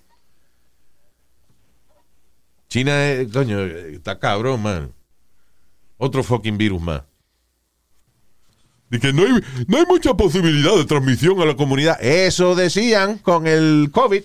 [2.68, 4.92] China, es- coño, eh, está cabrón, man.
[5.96, 7.02] Otro fucking virus más.
[8.90, 9.32] Que no hay,
[9.66, 11.98] no hay mucha posibilidad de transmisión a la comunidad.
[12.02, 14.22] Eso decían con el COVID.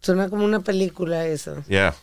[0.00, 1.62] Suena como una película eso.
[1.68, 1.94] Yeah.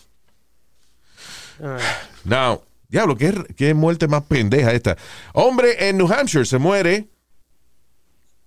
[2.24, 4.98] Now, diablo, ¿qué, qué muerte más pendeja esta.
[5.34, 7.10] Hombre en New Hampshire se muere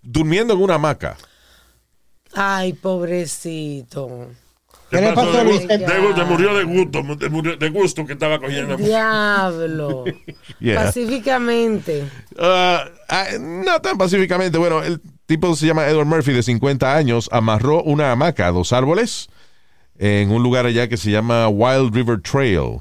[0.03, 1.17] durmiendo en una hamaca.
[2.35, 4.29] Ay, pobrecito.
[4.91, 5.01] ¿Qué
[6.27, 8.77] murió de gusto, de, murió de gusto que estaba cogiendo.
[8.77, 10.05] Diablo.
[10.61, 10.87] Yeah.
[10.87, 12.05] Pacíficamente.
[12.37, 14.59] Ah, ah, no tan pacíficamente.
[14.59, 18.73] Bueno, el tipo se llama Edward Murphy, de 50 años, amarró una hamaca a dos
[18.73, 19.29] árboles
[19.99, 22.81] en un lugar allá que se llama Wild River Trail,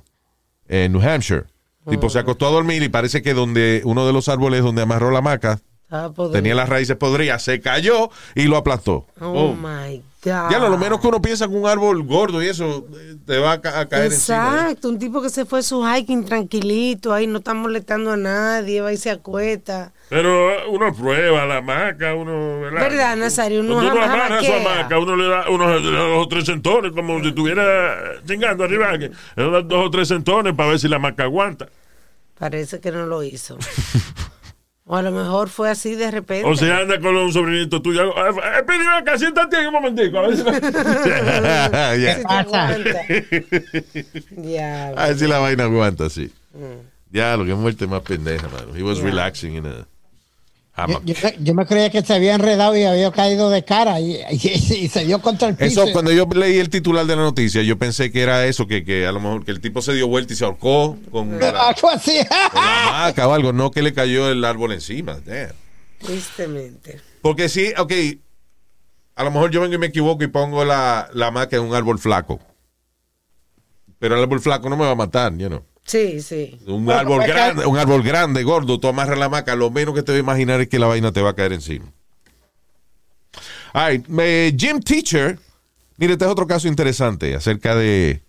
[0.67, 1.45] en New Hampshire.
[1.89, 5.09] Tipo se acostó a dormir y parece que donde uno de los árboles donde amarró
[5.09, 6.31] la hamaca Podrido.
[6.31, 9.05] tenía las raíces podridas, se cayó y lo aplastó.
[9.21, 9.61] Oh Boom.
[9.61, 10.51] my God.
[10.51, 13.37] Ya lo, lo menos que uno piensa que un árbol gordo y eso eh, te
[13.39, 14.37] va a, ca- a caer encima.
[14.37, 14.61] ¿eh?
[14.63, 18.17] Exacto, un tipo que se fue a su hiking tranquilito, ahí no está molestando a
[18.17, 19.93] nadie, va y se acuesta.
[20.09, 22.59] Pero uno prueba la hamaca, uno.
[22.61, 22.81] ¿verdad?
[22.81, 23.61] ¿Verdad, Nazario?
[23.61, 27.27] Uno uno amarra su hamaca, uno le da unos dos o tres centones, como si
[27.29, 28.93] estuviera chingando arriba.
[28.97, 31.67] Le da dos o tres centones para ver si la hamaca aguanta.
[32.39, 33.57] Parece que no lo hizo.
[34.89, 36.47] o a lo mejor fue así de repente.
[36.49, 38.13] O sea, anda con un sobrinito tuyo.
[38.65, 40.17] Pidi, acá, siéntate un momentico.
[40.19, 42.15] A ver si la- Yeah.
[42.15, 42.67] Si te pasa?
[44.95, 46.31] A ver si la vaina aguanta, sí.
[46.53, 46.87] Mm.
[47.11, 48.75] Ya, lo que muerte más pendeja, mano.
[48.75, 49.87] He was relaxing in a
[50.87, 54.19] Yo, yo- yo me creía que se había enredado y había caído de cara y,
[54.31, 55.83] y- y se dio contra el piso.
[55.83, 58.83] Eso, cuando yo leí el titular de la noticia, yo pensé que era eso, que,
[58.85, 61.49] que a lo mejor que el tipo se dio vuelta y se ahorcó con la,
[61.69, 62.17] Algo así.
[62.51, 65.17] con la hamaca o algo, no que le cayó el árbol encima.
[65.25, 65.49] Damn.
[65.99, 67.01] Tristemente.
[67.23, 67.91] Porque sí, ok,
[69.15, 71.73] a lo mejor yo vengo y me equivoco y pongo la, la hamaca en un
[71.73, 72.39] árbol flaco.
[73.99, 75.63] Pero el árbol flaco no me va a matar, you know.
[75.87, 76.59] Sí, sí.
[76.67, 79.95] Un Bueno, árbol pues, grande, un árbol grande, gordo, tú amarras la hamaca, lo menos
[79.95, 81.85] que te va a imaginar es que la vaina te va a caer encima.
[83.73, 85.39] All right, eh, Jim Teacher,
[85.97, 88.21] mire, este es otro caso interesante acerca de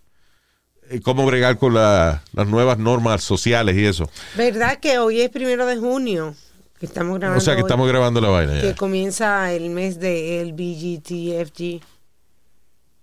[0.90, 4.08] eh, cómo bregar con la- las nuevas normas sociales y eso.
[4.36, 6.34] ¿Verdad que hoy es primero de junio?
[6.80, 7.38] Que estamos grabando.
[7.38, 8.74] O sea que hoy, estamos grabando la vaina Que ya.
[8.76, 11.82] comienza el mes de LBGTFG.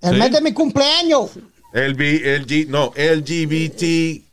[0.01, 0.15] El ¿Sí?
[0.19, 1.31] mes de mi cumpleaños.
[1.73, 4.24] LB, LG, no, LGBTQ,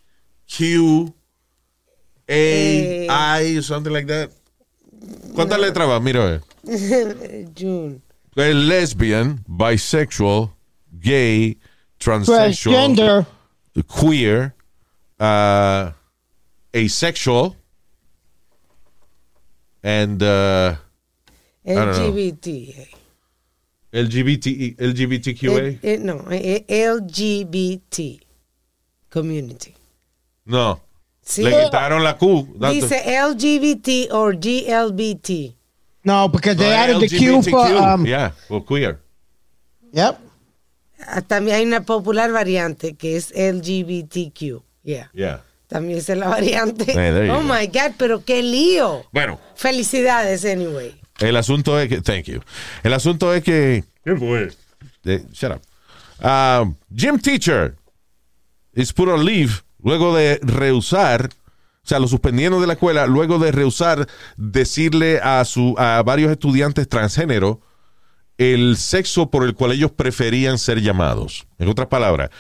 [2.29, 3.07] Eh.
[3.09, 4.31] A, I, something like that.
[5.35, 6.01] ¿Cuántas letras va?
[6.01, 6.41] Mira, a ver.
[7.55, 8.01] June.
[8.35, 10.51] Es lesbian, bisexual,
[10.91, 11.59] gay,
[11.99, 13.27] transsexual, Transgender.
[13.87, 14.55] queer,
[15.21, 15.93] uh,
[16.73, 17.57] asexual,
[19.83, 20.77] and uh.
[21.65, 22.89] LGBT.
[23.93, 25.61] LGBT, LGBTQA.
[25.61, 28.21] Eh, eh, no, eh, eh, LGBT
[29.11, 29.75] community.
[30.45, 30.81] No,
[31.25, 31.43] Sí.
[31.45, 32.49] le quitaron la Q.
[32.59, 35.55] Dice LGBT or GLBT.
[36.05, 37.67] No, because they No, added the Q for.
[37.77, 38.99] Um, yeah, for queer.
[39.93, 40.19] Yep.
[41.07, 44.63] Ah, También hay una popular variante que es LGBTQ.
[44.83, 45.11] Yeah.
[45.13, 45.43] Yeah.
[45.69, 46.85] También es la variante.
[46.87, 47.43] Hey, there you oh go.
[47.45, 49.05] my God, pero qué lío.
[49.13, 50.95] Bueno, Felicidades, anyway.
[51.21, 52.41] el asunto es que, thank you.
[52.83, 54.51] El asunto es que, ¿Qué fue?
[55.05, 55.63] eh, shut up.
[56.25, 57.77] Um, gym teacher
[58.75, 61.31] is put on leave luego de rehusar,
[61.85, 64.07] o sea, lo suspendieron de la escuela luego de rehusar
[64.37, 67.61] decirle a su a varios estudiantes transgénero
[68.39, 71.47] el sexo por el cual ellos preferían ser llamados.
[71.59, 72.31] En otras palabras,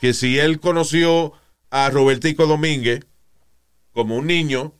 [0.00, 1.32] que si él conoció
[1.70, 3.04] a Robertico Domínguez
[3.92, 4.74] como un niño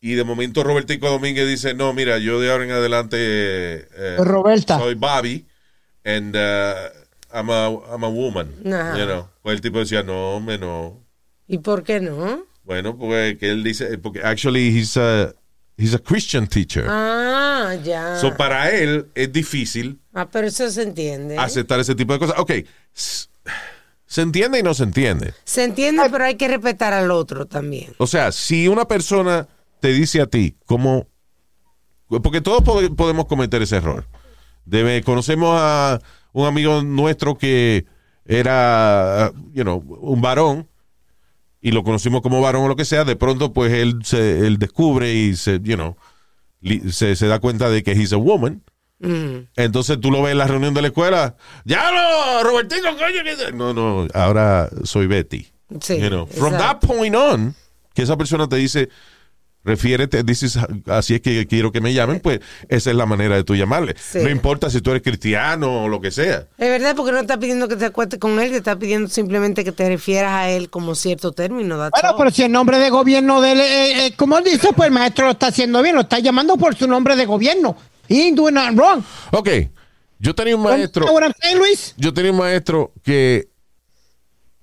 [0.00, 4.78] y de momento Robertico Domínguez dice, no, mira, yo de ahora en adelante eh, Roberta.
[4.78, 5.46] soy Bobby
[6.04, 6.88] and uh,
[7.32, 8.52] I'm, a, I'm a woman.
[8.64, 9.28] You know.
[9.42, 11.01] Pues el tipo decía, no, hombre, no.
[11.52, 12.44] ¿Y por qué no?
[12.64, 15.34] Bueno, pues que él dice, porque actually he's a,
[15.76, 16.86] he's a Christian teacher.
[16.88, 18.16] Ah, ya.
[18.16, 21.36] So para él es difícil ah, pero eso se entiende.
[21.36, 22.36] aceptar ese tipo de cosas.
[22.38, 22.52] Ok,
[22.94, 25.34] se entiende y no se entiende.
[25.44, 27.92] Se entiende, pero hay que respetar al otro también.
[27.98, 29.46] O sea, si una persona
[29.80, 31.06] te dice a ti, como,
[32.22, 34.06] porque todos pode- podemos cometer ese error.
[34.64, 36.00] Debe, conocemos a
[36.32, 37.84] un amigo nuestro que
[38.24, 40.68] era, you know, un varón
[41.62, 44.58] y lo conocimos como varón o lo que sea, de pronto pues él se él
[44.58, 45.96] descubre y se, you know,
[46.90, 48.62] se, se da cuenta de que he's a woman.
[48.98, 49.48] Mm.
[49.56, 51.36] Entonces tú lo ves en la reunión de la escuela.
[51.64, 52.42] ¡Ya no!
[52.42, 53.22] ¡Robertico, coño!
[53.24, 53.52] que-".
[53.52, 55.46] No, no, ahora soy Betty.
[55.80, 55.98] Sí.
[55.98, 57.54] You know, from that point on,
[57.94, 58.90] que esa persona te dice,
[59.64, 63.44] refiérete, dices, así es que quiero que me llamen, pues esa es la manera de
[63.44, 63.94] tú llamarle.
[63.98, 64.18] Sí.
[64.22, 66.46] No importa si tú eres cristiano o lo que sea.
[66.58, 69.64] Es verdad, porque no está pidiendo que te acuestes con él, te está pidiendo simplemente
[69.64, 71.76] que te refieras a él como cierto término.
[71.76, 72.14] Bueno, all.
[72.16, 74.92] pero si el nombre de gobierno de él, eh, eh, como él dice, pues el
[74.92, 77.76] maestro lo está haciendo bien, lo está llamando por su nombre de gobierno.
[78.08, 79.02] He ain't doing nothing wrong.
[79.30, 79.48] Ok,
[80.18, 81.06] yo tenía un maestro,
[81.40, 81.94] saying, Luis?
[81.96, 83.48] yo tenía un maestro que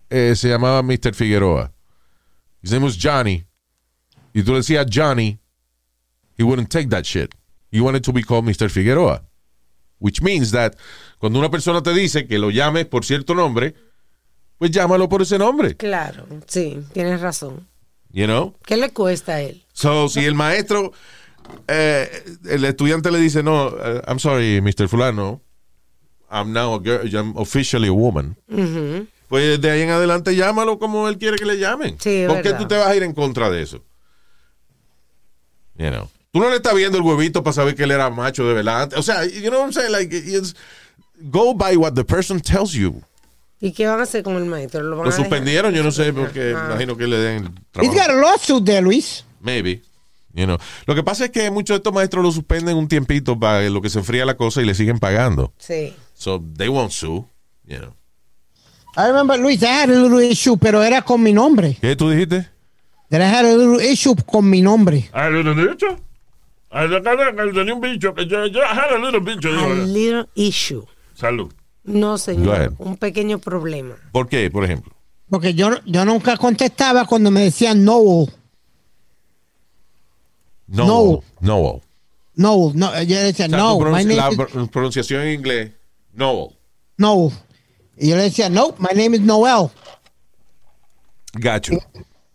[0.09, 1.13] eh, se llamaba Mr.
[1.13, 1.71] Figueroa.
[2.61, 3.45] His name was Johnny.
[4.33, 5.39] Y tú le decías Johnny,
[6.37, 7.33] he wouldn't take that shit.
[7.71, 8.69] He wanted to be called Mr.
[8.69, 9.23] Figueroa.
[9.99, 10.75] Which means that
[11.19, 13.75] cuando una persona te dice que lo llames por cierto nombre,
[14.57, 15.75] pues llámalo por ese nombre.
[15.75, 17.67] Claro, sí, tienes razón.
[18.11, 18.55] You know?
[18.65, 19.65] ¿Qué le cuesta a él?
[19.73, 20.93] So, si el maestro,
[21.67, 22.09] eh,
[22.49, 24.87] el estudiante le dice, no, eh, I'm sorry, Mr.
[24.87, 25.41] Fulano,
[26.31, 28.37] I'm now a girl, I'm officially a woman.
[29.27, 31.97] Pues de ahí en adelante llámalo como él quiere que le llamen.
[31.99, 32.57] Sí, ¿Por qué verdad.
[32.59, 33.83] tú te vas a ir en contra de eso?
[35.79, 36.07] You know.
[36.31, 38.93] Tú no le estás viendo el huevito para saber que él era macho de verdad.
[38.95, 39.91] O sea, you know what I'm saying?
[39.91, 40.55] Like, it's-
[41.31, 43.01] go by what the person tells you.
[43.59, 44.83] ¿Y qué van a hacer con el maestro?
[44.83, 45.25] ¿Lo, van Lo a dejar?
[45.25, 46.67] suspendieron, yo no sé, porque Ah.
[46.69, 47.93] imagino que le den He's trabajo.
[47.95, 49.25] got a lawsuit there, Luis.
[49.41, 49.81] Maybe.
[50.33, 50.57] You know.
[50.85, 53.81] Lo que pasa es que muchos de estos maestros lo suspenden un tiempito para lo
[53.81, 55.51] que se enfría la cosa y le siguen pagando.
[55.57, 55.95] Sí.
[56.13, 57.25] So they won't sue.
[57.65, 57.93] You know.
[58.95, 61.77] I remember, Luis, I had a little issue, pero era con mi nombre.
[61.81, 62.47] ¿Qué tú dijiste?
[63.09, 65.09] That I had a little issue con mi nombre.
[65.13, 68.13] Ah, yo yo tenía un bicho.
[68.15, 69.49] yo had a little bicho.
[69.49, 70.85] A little issue.
[71.15, 71.51] Salud.
[71.83, 72.73] No, señor.
[72.77, 73.95] Un pequeño problema.
[74.11, 74.93] ¿Por qué, por ejemplo?
[75.29, 78.27] Porque yo, yo nunca contestaba cuando me decían no,
[80.67, 80.85] No.
[80.85, 81.23] No.
[81.41, 81.81] No.
[82.35, 83.03] no, no.
[83.03, 84.29] Yo decía O sea, no, pronunci- my name la
[84.63, 85.71] is pronunciación en inglés,
[86.13, 86.49] no.
[86.97, 87.31] no.
[87.97, 89.69] Y yo le decía, no, my name is Noel.
[91.33, 91.73] Gacho.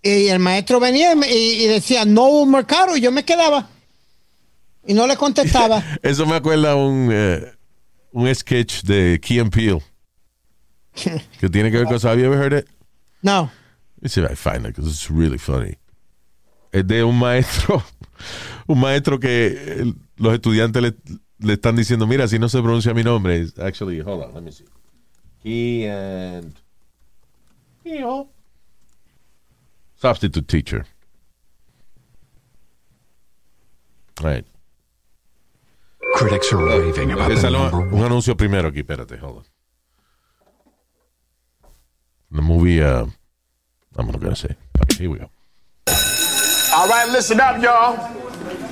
[0.04, 3.70] Y el maestro venía y, decía, no, Mercado, y yo me quedaba.
[4.86, 5.82] Y no le contestaba.
[6.02, 7.50] Eso me acuerda un, eh,
[8.12, 9.82] un sketch de Key and Peele
[11.40, 12.68] que tiene que ver con Have you ever heard it?
[13.22, 13.50] no.
[13.96, 15.78] Let me see if I find it because it's really funny.
[16.70, 17.82] Es de un maestro,
[18.66, 20.94] un maestro que eh, los estudiantes le,
[21.38, 24.52] le están diciendo, mira, si no se pronuncia mi nombre, actually, hold on, let me
[24.52, 24.66] see.
[25.42, 26.54] Key and
[27.82, 28.33] Peele.
[30.04, 30.84] Substitute teacher.
[34.22, 34.44] Right.
[36.16, 39.38] Critics are raving about Que the sale number un, un anuncio primero aquí, espérate, hold
[39.38, 39.44] on.
[42.32, 43.06] The movie, uh,
[43.96, 44.54] I'm not gonna say.
[44.82, 45.30] Okay, here we go.
[46.74, 47.96] All right, listen up, y'all.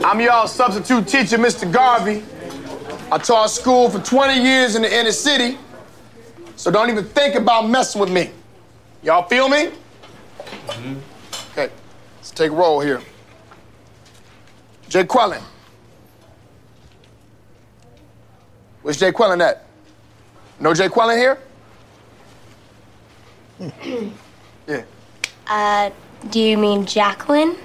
[0.05, 1.65] I'm y'all substitute teacher, Mr.
[1.73, 2.23] Garvey.
[3.11, 5.57] I taught school for 20 years in the inner city,
[6.57, 8.33] so don't even think about messing with me.
[9.03, 9.71] Y'all feel me?
[10.69, 10.97] Okay.
[12.23, 13.03] Let's take a roll here.
[14.89, 15.43] Jay Quellen.
[18.83, 19.65] Where's Jay Quellen at?
[20.61, 21.39] No Jay Quellen here?
[24.69, 24.85] yeah.
[25.49, 25.91] Uh,
[26.31, 27.57] do you mean Jacqueline?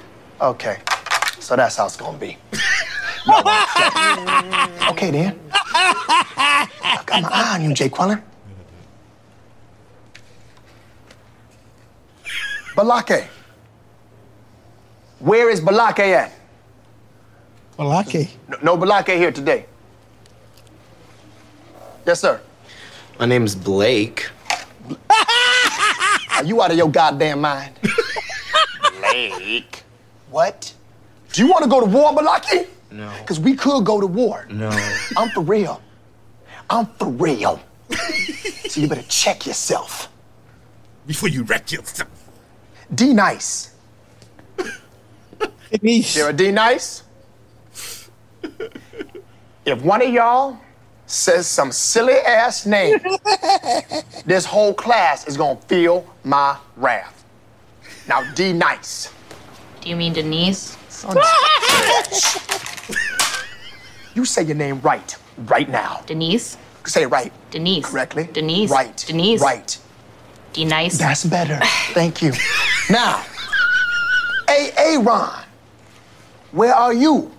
[0.42, 0.80] Okay.
[1.40, 2.36] So that's how it's gonna be.
[3.28, 3.38] No,
[4.90, 5.40] okay then.
[5.54, 8.24] I've got my eye on you, Jay Quellen.
[12.76, 13.28] Balake.
[15.20, 16.32] Where is Balake at?
[17.78, 18.30] Balake.
[18.48, 19.66] No, no Balake here today.
[22.06, 22.40] Yes, sir.
[23.20, 24.30] My name's Blake.
[26.32, 27.74] Are you out of your goddamn mind?
[29.00, 29.84] Blake.
[30.30, 30.74] What?
[31.34, 32.68] Do you want to go to war, Balaki?
[32.92, 33.12] No.
[33.20, 34.48] Because we could go to war.
[34.50, 34.70] No.
[35.18, 35.82] I'm for real.
[36.70, 37.60] I'm for real.
[38.70, 40.10] so you better check yourself.
[41.06, 42.10] Before you wreck yourself.
[42.94, 43.74] D nice.
[45.72, 46.16] Denise.
[46.16, 47.04] There a D nice?
[49.66, 50.58] If one of y'all
[51.06, 53.00] says some silly ass name,
[54.26, 57.26] this whole class is gonna feel my wrath.
[58.08, 59.14] Now, D nice.
[59.82, 60.78] Do you mean Denise?
[64.18, 65.16] You say your name right,
[65.46, 66.02] right now.
[66.08, 66.58] Denise?
[66.88, 67.32] Say it right.
[67.52, 67.86] Denise.
[67.86, 68.28] Correctly.
[68.34, 68.72] Denise.
[68.72, 68.98] Right.
[68.98, 69.40] Denise.
[69.40, 69.78] Right.
[70.54, 70.98] D nice.
[70.98, 71.60] That's better.
[71.94, 72.34] Thank you.
[72.90, 73.24] Now,
[74.50, 74.98] A.A.
[74.98, 75.44] Ron,
[76.58, 77.32] where are you?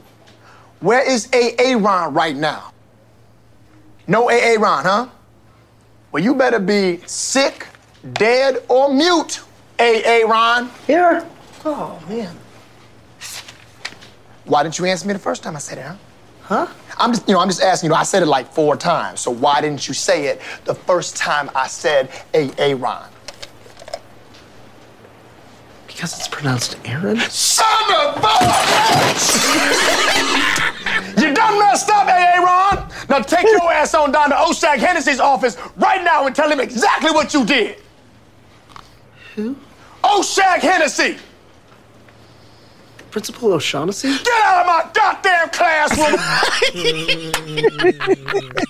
[0.81, 1.77] Where is A.A.
[1.77, 2.73] Ron right now?
[4.07, 4.59] No A.A.
[4.59, 5.09] Ron, huh?
[6.13, 7.67] Well, you better be sick,
[8.13, 9.43] dead, or mute,
[9.81, 10.25] A.A.
[10.25, 10.71] Ron.
[10.87, 11.27] Here.
[11.65, 12.35] Oh, man.
[14.45, 15.97] Why didn't you answer me the first time I said it, huh?
[16.43, 16.67] Huh?
[16.97, 19.21] I'm just, you know, I'm just asking, you know, I said it like four times,
[19.21, 22.75] so why didn't you say it the first time I said A.A.
[25.99, 26.05] Ron?
[26.07, 27.19] Because it's pronounced Aaron?
[27.19, 29.37] Son of a bitch!
[31.21, 32.41] you done messed up, A.A.
[32.41, 32.89] Ron!
[33.09, 36.61] Now take your ass on down to Oshag Hennessy's office right now and tell him
[36.61, 37.79] exactly what you did.
[39.35, 39.57] Who?
[40.05, 41.19] Oshag Hennessy!
[43.11, 44.11] Principal O'Shaughnessy?
[44.19, 46.19] Get out of my goddamn classroom!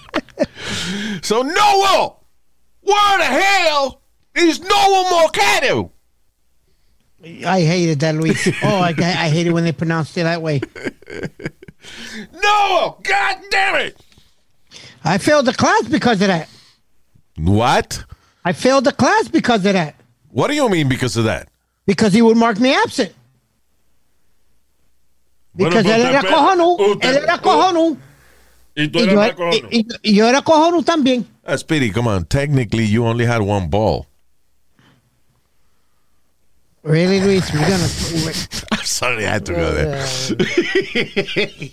[1.20, 2.14] So Noah,
[2.80, 4.00] where the hell
[4.34, 5.92] is Noah Mercado?
[7.24, 8.46] I hated that, Luis.
[8.62, 10.60] Oh, I, I hate it when they pronounce it that way.
[12.42, 12.98] No!
[13.02, 13.96] god damn it!
[15.04, 16.48] I failed the class because of that.
[17.36, 18.04] What?
[18.44, 19.94] I failed the class because of that.
[20.30, 21.48] What do you mean because of that?
[21.86, 23.12] Because he would mark me absent.
[25.54, 26.76] Bueno, Because él era usted- cojonu.
[26.78, 27.96] usted- Él era cojonu.
[28.76, 29.68] Y tú Y eres yo, más cojonudo.
[29.70, 31.24] y- y yo era cojonu también.
[31.46, 32.24] Uh, Speedy, come on.
[32.26, 34.06] Technically, you only had one ball.
[36.88, 37.52] Really, Luis?
[37.52, 37.86] We're gonna.
[38.72, 39.98] I'm sorry, I had to go there.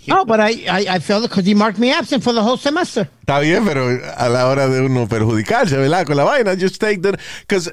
[0.06, 3.08] No, but I, I, I it because he marked me absent for the whole semester.
[3.20, 6.04] Está bien, pero a la hora de uno perjudicarse, ¿verdad?
[6.06, 7.18] Con la vaina, just take the...
[7.40, 7.72] Because...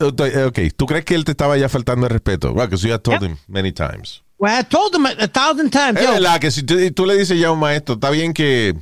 [0.00, 2.52] Ok, ¿tú crees que él te estaba ya faltando el respeto?
[2.52, 4.22] Well, because you had told him many times.
[4.38, 6.00] Well, I told him a, thousand times.
[6.00, 8.74] Es verdad que si tú, tú le dices ya a un maestro, está bien que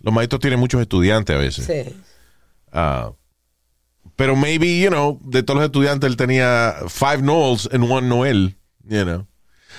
[0.00, 1.66] los maestros tienen muchos estudiantes a veces.
[1.66, 1.96] Sí.
[2.72, 3.10] Ah,
[4.20, 8.54] pero maybe, you know, de todos los estudiantes él tenía five Noels and one Noel,
[8.86, 9.26] you know.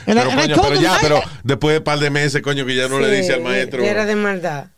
[0.08, 2.42] And pero, I coño, pero him ya, I- pero después de un par de meses,
[2.42, 3.84] coño, que ya no le dice al maestro.
[3.84, 4.72] Era de maldad.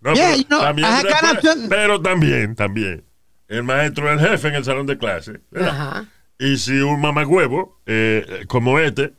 [0.00, 3.04] No, Yeah, pero, you know, también después- pero también, también.
[3.48, 5.40] El maestro es el jefe en el salón de clase.
[5.50, 5.70] ¿verdad?
[5.70, 6.04] Ajá.
[6.38, 9.14] Y si un mamagüevo, eh, como este,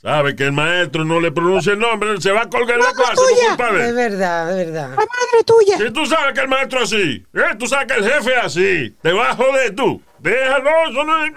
[0.00, 3.14] sabe que el maestro no le pronuncia el nombre, se va a colgar la clase
[3.14, 3.48] por tuya.
[3.48, 4.90] culpa de Es verdad, es verdad.
[4.90, 5.78] La madre tuya.
[5.78, 7.56] Si tú sabes que el maestro es así, ¿eh?
[7.58, 10.00] tú sabes que el jefe es así, te vas a joder tú.
[10.20, 11.34] Déjalo, eso no, no, no,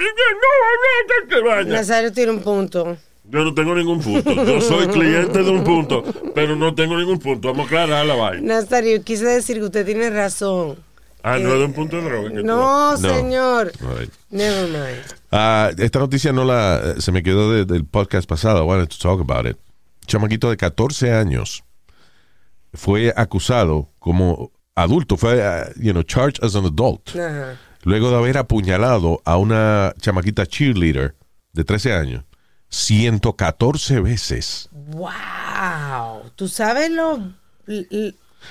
[1.29, 1.63] que vaya.
[1.63, 2.97] Nazario tiene un punto.
[3.25, 4.33] Yo no tengo ningún punto.
[4.43, 6.03] Yo soy cliente de un punto,
[6.33, 7.49] pero no tengo ningún punto.
[7.49, 8.55] Vamos a aclarar la vaina.
[8.55, 10.77] Nazario, quise decir que usted tiene razón.
[11.23, 12.29] Ah, no es de un punto de droga.
[12.29, 12.97] tú- No, No.
[12.97, 13.71] señor.
[13.79, 14.11] Right.
[14.29, 15.03] Never mind.
[15.31, 18.63] Ah, esta noticia no la se me quedó de- del podcast pasado.
[18.63, 19.57] I wanted to talk about it.
[20.07, 21.63] Chamaquito de 14 años
[22.73, 27.11] fue acusado como adulto, fue, ah, you know, charged as an adult.
[27.83, 31.15] Luego de haber apuñalado a una chamaquita cheerleader
[31.53, 32.23] de 13 años
[32.69, 34.69] 114 veces.
[34.71, 36.31] Wow.
[36.35, 37.19] ¿Tú sabes lo,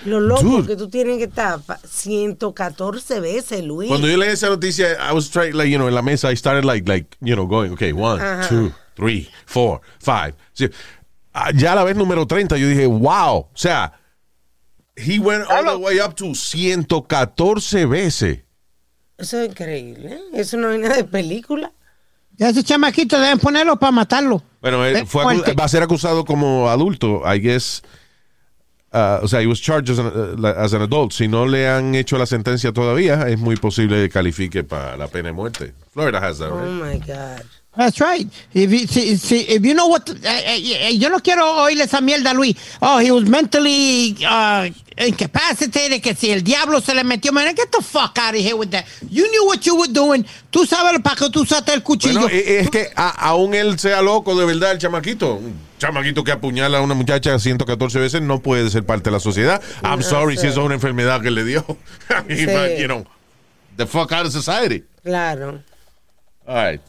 [0.04, 0.66] lo loco Dude.
[0.68, 1.60] que tú tienes que estar?
[1.60, 3.88] Pa- 114 veces, Luis.
[3.88, 6.36] Cuando yo leí esa noticia, I was trying, like, you know, en la mesa, I
[6.36, 8.48] started like, like, you know, going, okay, one, Ajá.
[8.48, 10.34] two, three, four, five.
[10.52, 10.74] six.
[11.32, 13.38] Ah, Ya a la vez número 30, yo dije, wow.
[13.38, 13.92] O sea,
[14.96, 18.40] he went all the way up to 114 veces.
[19.18, 20.14] Eso es increíble.
[20.14, 20.20] ¿eh?
[20.34, 21.72] Eso no es nada de película.
[22.38, 24.42] Y a ese chamaquito deben ponerlo para matarlo.
[24.62, 27.82] Bueno, él fue va a ser acusado como adulto, I guess.
[28.92, 30.06] Uh, o sea, he was charged as an,
[30.44, 31.12] uh, as an adult.
[31.12, 35.06] Si no le han hecho la sentencia todavía, es muy posible que califique para la
[35.06, 35.72] pena de muerte.
[35.92, 36.72] Florida has that, Oh right?
[36.72, 37.44] my God.
[37.76, 38.26] That's right.
[38.52, 41.84] If you, si, si- if you know what, eh, eh, eh, yo no quiero oírle
[41.84, 42.56] esa mierda a Luis.
[42.82, 44.68] Oh, he was mentally uh,
[44.98, 48.56] incapacitated, que si el diablo se le metió, man, get the fuck out of here
[48.56, 48.84] with that.
[49.08, 50.26] You knew what you were doing.
[50.50, 52.20] Tú sabes para qué tú usaste el cuchillo.
[52.22, 55.34] Bueno, es que a- aún él sea loco de verdad, el chamaquito.
[55.36, 59.20] Un chamaquito que apuñala a una muchacha 114 veces no puede ser parte de la
[59.20, 59.62] sociedad.
[59.84, 60.42] I'm No sorry sé.
[60.42, 61.64] si eso es una enfermedad que le dio.
[62.28, 62.46] Sí.
[62.80, 63.06] you know,
[63.76, 64.82] the fuck out of society.
[65.04, 65.62] Claro.
[66.50, 66.80] All right.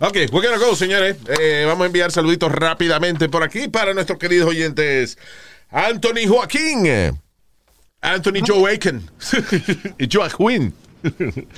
[0.00, 1.16] Ok, we're gonna go, señores.
[1.40, 5.18] Eh, vamos a enviar saluditos rápidamente por aquí para nuestros queridos oyentes.
[5.72, 7.18] Anthony Joaquín.
[8.00, 9.10] Anthony Joe Aiken.
[9.98, 10.72] Joaquín.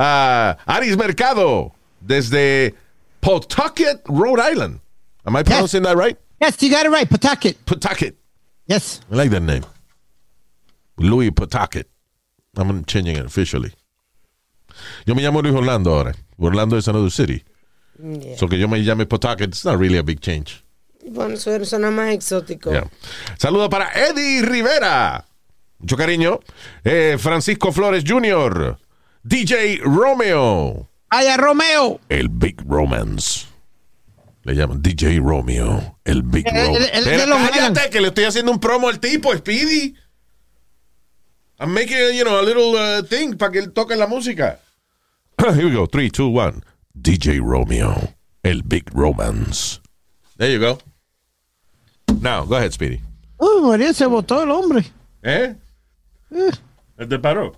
[0.00, 1.72] Ah, Aris Mercado.
[2.00, 2.74] Desde
[3.20, 4.80] Pawtucket, Rhode Island.
[5.24, 6.16] Am I pronouncing that right?
[6.40, 7.08] Yes, you got it right.
[7.08, 7.64] Pawtucket.
[7.64, 8.16] Pawtucket.
[8.66, 9.00] Yes.
[9.10, 9.64] I like that name.
[10.98, 11.88] Louis Pawtucket.
[12.56, 13.72] I'm changing it officially.
[15.06, 16.14] Yo me llamo Luis Orlando ahora.
[16.38, 17.44] Orlando is another city.
[18.02, 18.36] Yeah.
[18.36, 20.62] So que yo me llame Pawtucket, it's not really a big change.
[21.10, 22.70] Bueno, suena, suena más exótico.
[22.70, 22.88] Yeah.
[23.38, 25.24] Saludo para Eddie Rivera.
[25.78, 26.40] Mucho cariño.
[26.84, 28.78] Eh, Francisco Flores Jr.
[29.22, 30.88] DJ Romeo.
[31.10, 32.00] Vaya Romeo.
[32.08, 33.46] El Big Romance.
[34.44, 35.98] Le llaman DJ Romeo.
[36.04, 37.52] El Big El- el- Romance.
[37.52, 39.94] cállate, que le estoy haciendo un promo al tipo, Speedy.
[41.60, 44.60] I'm making, you know, a little uh, thing para que él toque la música.
[45.54, 45.86] Here we go.
[45.86, 46.62] Three, two, one.
[47.00, 48.14] DJ Romeo.
[48.42, 49.80] El Big Romance.
[50.36, 50.78] There you go.
[52.20, 53.00] Now, go ahead, Speedy.
[53.38, 54.84] Uy, María, se botó el hombre.
[55.22, 55.54] ¿Eh?
[56.98, 57.52] ¿Él te paró?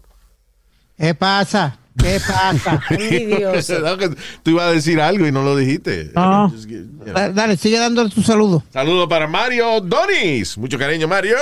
[0.98, 1.78] ¿Qué pasa?
[1.96, 2.82] ¿Qué pasa?
[4.42, 6.10] Tú ibas a decir algo y no lo dijiste.
[6.14, 6.52] No.
[6.66, 7.32] You know.
[7.32, 8.62] Dale, sigue dándole tu saludo.
[8.70, 10.58] Saludo para Mario Donis.
[10.58, 11.38] Mucho cariño, Mario.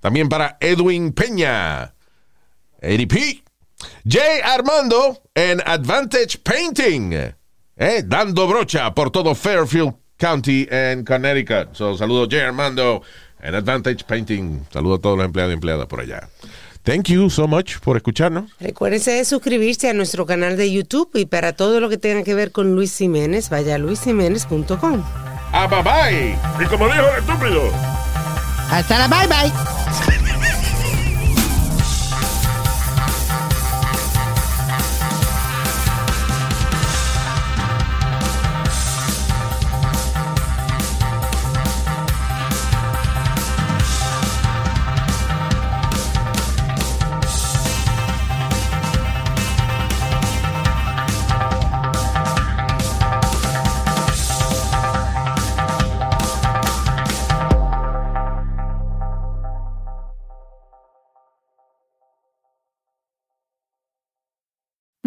[0.00, 1.92] También para Edwin Peña.
[2.80, 3.42] Eddie P.
[4.08, 7.12] Jay Armando en Advantage Painting.
[7.78, 11.74] Eh, dando brocha por todo Fairfield County en Connecticut.
[11.74, 13.02] So, saludo Jay Armando
[13.40, 14.66] en Advantage Painting.
[14.72, 16.28] Saludo a todos los empleados y empleadas por allá.
[16.86, 18.50] Thank you so much por escucharnos.
[18.60, 22.34] Recuérdense de suscribirse a nuestro canal de YouTube y para todo lo que tenga que
[22.34, 25.02] ver con Luis Jiménez, vaya a luisjiménez.com.
[25.52, 26.64] Ah, bye bye.
[26.64, 27.62] Y como dijo el estúpido.
[28.70, 29.75] Hasta la bye bye.